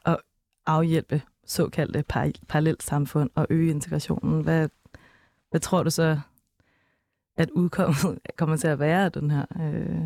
[0.05, 0.17] at
[0.65, 4.43] afhjælpe såkaldte par- parallelsamfund og øge integrationen.
[4.43, 4.69] Hvad,
[5.49, 6.19] hvad tror du så,
[7.37, 10.01] at udkommet kommer til at være af den her, øh,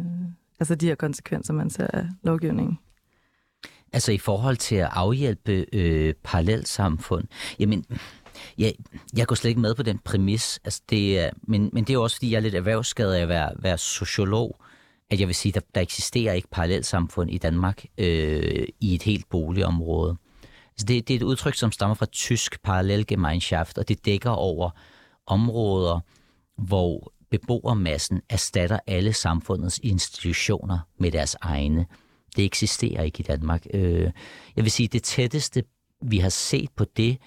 [0.60, 2.80] altså de her konsekvenser, man ser af lovgivningen?
[3.94, 7.28] Altså i forhold til at afhjælpe øh, parallelsamfund,
[7.60, 7.86] jamen,
[8.58, 8.74] jeg,
[9.18, 11.94] jeg går slet ikke med på den præmis, altså det er, men, men det er
[11.94, 14.60] jo også, fordi jeg er lidt erhvervsskadet af at være, være sociolog,
[15.10, 19.04] at jeg vil sige, at der, der eksisterer ikke parallelsamfund i Danmark øh, i et
[19.04, 20.18] helt boligområde.
[20.70, 24.70] Altså det, det er et udtryk, som stammer fra tysk parallelgemeinschaft, og det dækker over
[25.28, 26.00] områder,
[26.58, 31.86] hvor beboermassen erstatter alle samfundets institutioner med deres egne.
[32.36, 33.66] Det eksisterer ikke i Danmark.
[33.74, 34.12] Øh,
[34.56, 35.64] jeg vil sige, det tætteste,
[36.02, 37.18] vi har set på det,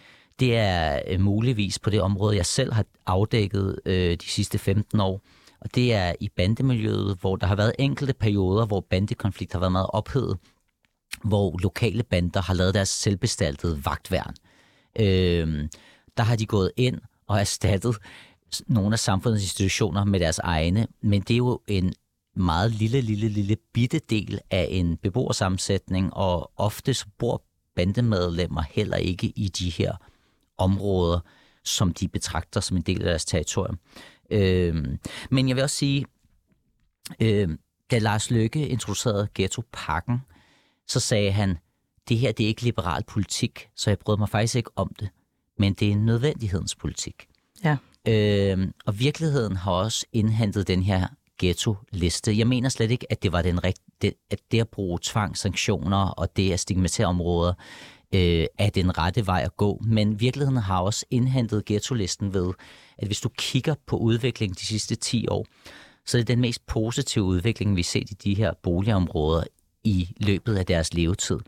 [0.41, 5.01] det er øh, muligvis på det område, jeg selv har afdækket øh, de sidste 15
[5.01, 5.21] år.
[5.61, 9.73] Og det er i bandemiljøet, hvor der har været enkelte perioder, hvor bandekonflikt har været
[9.73, 10.39] meget ophedet,
[11.25, 14.35] hvor lokale bander har lavet deres selvbestaltede vagtværn.
[14.99, 15.69] Øh,
[16.17, 17.97] der har de gået ind og erstattet
[18.67, 21.95] nogle af samfundets institutioner med deres egne, men det er jo en
[22.37, 27.43] meget lille, lille, lille bitte del af en beboersammensætning, og ofte så bor
[27.77, 29.93] bandemedlemmer heller ikke i de her
[30.59, 31.21] områder,
[31.65, 33.79] som de betragter som en del af deres territorium.
[34.31, 34.99] Øh,
[35.31, 36.07] men jeg vil også sige,
[37.21, 37.49] øh,
[37.91, 40.23] da Lars Løkke introducerede ghetto-pakken,
[40.89, 41.59] så sagde han,
[42.09, 45.09] det her det er ikke liberal politik, så jeg brød mig faktisk ikke om det,
[45.59, 47.27] men det er en nødvendighedens politik.
[47.65, 47.77] Ja.
[48.09, 52.39] Øh, og virkeligheden har også indhentet den her ghetto-liste.
[52.39, 56.09] Jeg mener slet ikke, at det var den rigt- det, at det at bruge tvangssanktioner
[56.09, 57.53] og det at stigmatisere områder
[58.17, 59.83] øh, er den rette vej at gå.
[59.85, 62.53] Men virkeligheden har også indhentet ghetto-listen ved,
[62.99, 65.47] at hvis du kigger på udviklingen de sidste 10 år,
[66.07, 69.45] så er det den mest positive udvikling, vi har set i de her boligområder
[69.85, 71.39] i løbet af deres levetid.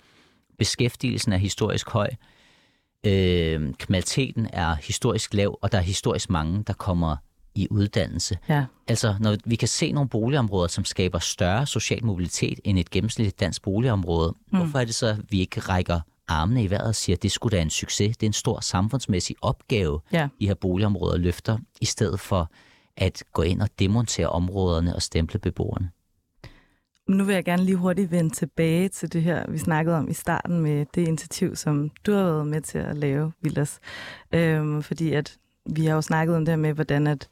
[0.59, 2.11] Beskæftigelsen er historisk høj,
[3.07, 7.17] øh, kriminaliteten er historisk lav, og der er historisk mange, der kommer
[7.55, 8.39] i uddannelse.
[8.49, 8.65] Ja.
[8.89, 13.41] Altså, når vi kan se nogle boligområder, som skaber større social mobilitet end et gennemsnitligt
[13.41, 14.59] dansk boligområde, mm.
[14.59, 17.33] hvorfor er det så, at vi ikke rækker armene i vejret og siger, at det
[17.33, 18.17] skulle da en succes.
[18.17, 20.29] Det er en stor samfundsmæssig opgave, Ja.
[20.41, 22.51] de her boligområder løfter, i stedet for
[22.97, 25.91] at gå ind og demontere områderne og stemple beboerne.
[27.09, 30.13] nu vil jeg gerne lige hurtigt vende tilbage til det her, vi snakkede om i
[30.15, 33.79] starten med det initiativ, som du har været med til at lave, Vildas.
[34.35, 35.39] Øhm, fordi at
[35.75, 37.29] vi har jo snakket om det her med, hvordan at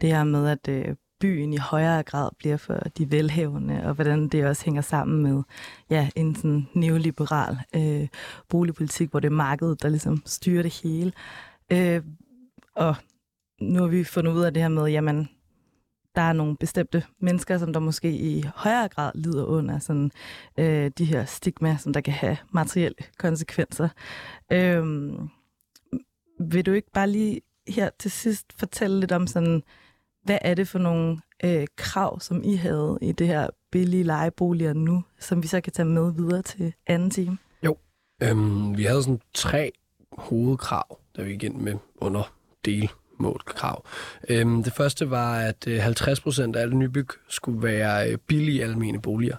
[0.00, 4.28] det her med, at øh, byen i højere grad bliver for de velhavende, og hvordan
[4.28, 5.42] det også hænger sammen med
[5.90, 8.08] ja, en sådan neoliberal øh,
[8.48, 11.12] boligpolitik, hvor det er markedet, der ligesom styrer det hele.
[11.72, 12.02] Øh,
[12.76, 12.96] og
[13.60, 15.28] nu har vi fundet ud af det her med, jamen,
[16.14, 20.10] der er nogle bestemte mennesker, som der måske i højere grad lider under sådan,
[20.58, 23.88] øh, de her stigma, som der kan have materielle konsekvenser.
[24.52, 24.84] Øh,
[26.40, 29.62] vil du ikke bare lige her til sidst fortælle lidt om sådan,
[30.22, 34.72] hvad er det for nogle øh, krav, som I havde i det her billige lejeboliger
[34.72, 37.38] nu, som vi så kan tage med videre til anden time?
[37.64, 37.76] Jo,
[38.22, 39.72] øhm, vi havde sådan tre
[40.12, 42.32] hovedkrav, der vi gik ind med under
[42.64, 43.84] delmålkrav.
[44.28, 49.00] Øhm, det første var, at øh, 50% af alle nybyg skulle være øh, billige almene
[49.02, 49.36] boliger.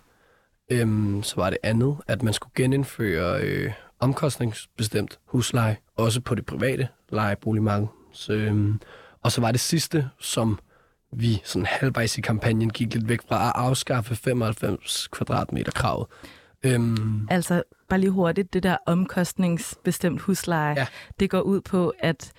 [0.72, 6.46] Øhm, så var det andet, at man skulle genindføre øh, omkostningsbestemt husleje, også på det
[6.46, 7.88] private lejeboligmarked.
[8.14, 8.82] Så, øhm,
[9.22, 10.60] og så var det sidste, som
[11.14, 16.08] vi sådan halvvejs i kampagnen gik lidt væk fra at afskaffe 95 kvadratmeter kravet.
[16.64, 20.88] Øhm, altså, bare lige hurtigt, det der omkostningsbestemt husleje, ja.
[21.20, 22.32] det går ud på, at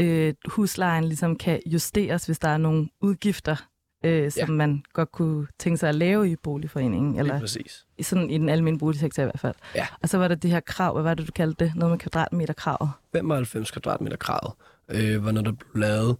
[0.00, 3.56] øh, huslejen ligesom kan justeres, hvis der er nogle udgifter,
[4.04, 4.54] øh, som ja.
[4.54, 7.18] man godt kunne tænke sig at lave i boligforeningen.
[7.18, 7.86] Eller Lige præcis.
[7.98, 9.54] I, sådan, I den almindelige boligsektor i hvert fald.
[9.74, 9.86] Ja.
[10.02, 11.74] Og så var der det her krav, hvad var det, du kaldte det?
[11.74, 12.90] Noget med kvadratmeter kravet?
[13.12, 14.52] 95 kvadratmeter kravet
[14.88, 16.16] øh, var noget, der blev lavet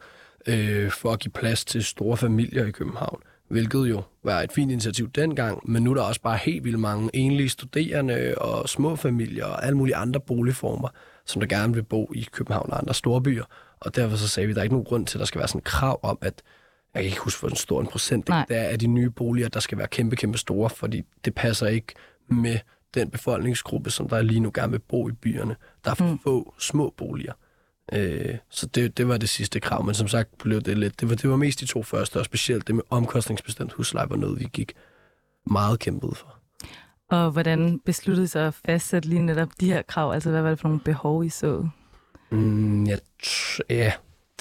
[0.50, 3.20] øh, for at give plads til store familier i København.
[3.48, 6.78] Hvilket jo var et fint initiativ dengang, men nu er der også bare helt vildt
[6.78, 10.88] mange enlige studerende og små familier og alle mulige andre boligformer,
[11.26, 13.44] som der gerne vil bo i København og andre store byer.
[13.80, 15.38] Og derfor så sagde vi, at der er ikke nogen grund til, at der skal
[15.38, 16.42] være sådan et krav om, at
[16.94, 19.48] jeg kan ikke huske, hvor en stor en procent det er af de nye boliger,
[19.48, 21.94] der skal være kæmpe, kæmpe store, fordi det passer ikke
[22.28, 22.58] med
[22.94, 25.56] den befolkningsgruppe, som der lige nu gerne vil bo i byerne.
[25.84, 26.18] Der er for mm.
[26.18, 27.32] få små boliger.
[27.92, 31.08] Øh, så det, det var det sidste krav, men som sagt blev det lidt, det
[31.08, 34.40] var, det var mest de to første, og specielt det med omkostningsbestemt husleje var noget,
[34.40, 34.72] vi gik
[35.46, 36.36] meget kæmpet for.
[37.10, 40.12] Og hvordan besluttede I så at fastsætte lige netop de her krav?
[40.12, 41.68] Altså, hvad var det for nogle behov, I så?
[42.30, 42.96] Mm, ja,
[43.70, 43.92] ja,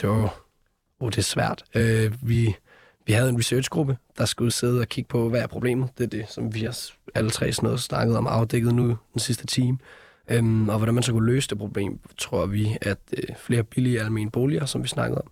[0.02, 0.42] det var...
[1.00, 1.64] Oh, det er svært.
[1.76, 2.56] Øh, vi,
[3.06, 5.90] vi havde en researchgruppe, der skulle sidde og kigge på, hvad er problemet.
[5.98, 6.78] Det er det, som vi har
[7.16, 9.78] alle tre sådan noget snakket om afdækket nu den sidste time.
[10.30, 14.02] Øhm, og hvordan man så kunne løse det problem, tror vi, at øh, flere billige
[14.02, 15.32] almene boliger, som vi snakkede om,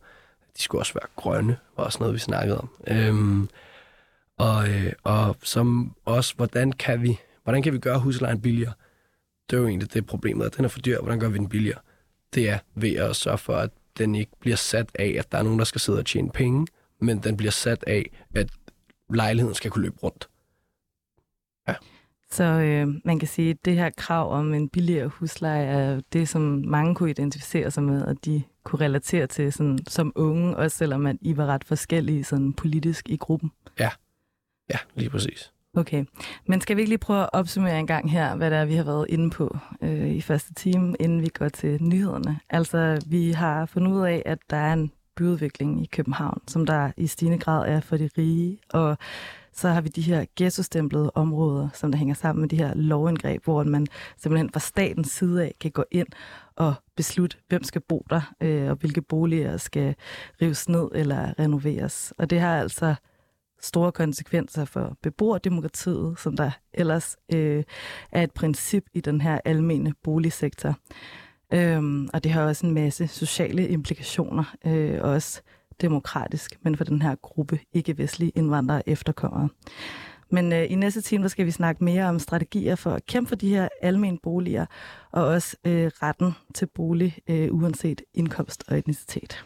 [0.58, 2.70] de skulle også være grønne, var også noget, vi snakkede om.
[2.88, 3.50] Øhm,
[4.38, 8.74] og, øh, og som også, hvordan kan vi, hvordan kan vi gøre huslejen billigere?
[9.50, 11.02] Det er jo egentlig det problemet, at den er for dyr.
[11.02, 11.80] Hvordan gør vi den billigere?
[12.34, 15.44] Det er ved at sørge for, at den ikke bliver sat af, at der er
[15.44, 16.68] nogen, der skal sidde og tjene penge,
[17.00, 18.50] men den bliver sat af, at
[19.10, 20.30] lejligheden skal kunne løbe rundt.
[21.68, 21.74] Ja.
[22.32, 26.30] Så øh, man kan sige, at det her krav om en billigere husleje er det,
[26.30, 30.78] som mange kunne identificere sig med, og de kunne relatere til sådan, som unge, også
[30.78, 33.52] selvom at I var ret forskellige sådan, politisk i gruppen.
[33.80, 33.90] Ja,
[34.70, 35.52] ja lige præcis.
[35.78, 36.06] Okay,
[36.46, 38.76] men skal vi ikke lige prøve at opsummere en gang her, hvad det er, vi
[38.76, 42.40] har været inde på øh, i første time, inden vi går til nyhederne?
[42.50, 46.92] Altså, vi har fundet ud af, at der er en byudvikling i København, som der
[46.98, 48.98] i stigende grad er for de rige, og
[49.54, 53.44] så har vi de her ghettostemplede områder, som der hænger sammen med de her lovindgreb,
[53.44, 53.88] hvor man
[54.18, 56.08] simpelthen fra statens side af kan gå ind
[56.56, 59.96] og beslutte, hvem skal bo der, øh, og hvilke boliger skal
[60.42, 62.14] rives ned eller renoveres.
[62.18, 62.96] Og det har altså
[63.62, 67.64] store konsekvenser for beboerdemokratiet, som der ellers øh,
[68.12, 70.76] er et princip i den her almene boligsektor.
[71.54, 75.42] Øhm, og det har også en masse sociale implikationer, øh, også
[75.82, 79.50] demokratisk, men for den her gruppe ikke-vestlige indvandrere efterkommere.
[80.30, 83.30] Men øh, i næste time, der skal vi snakke mere om strategier for at kæmpe
[83.30, 84.66] for de her almene boliger,
[85.12, 89.46] og også øh, retten til bolig, øh, uanset indkomst og etnicitet.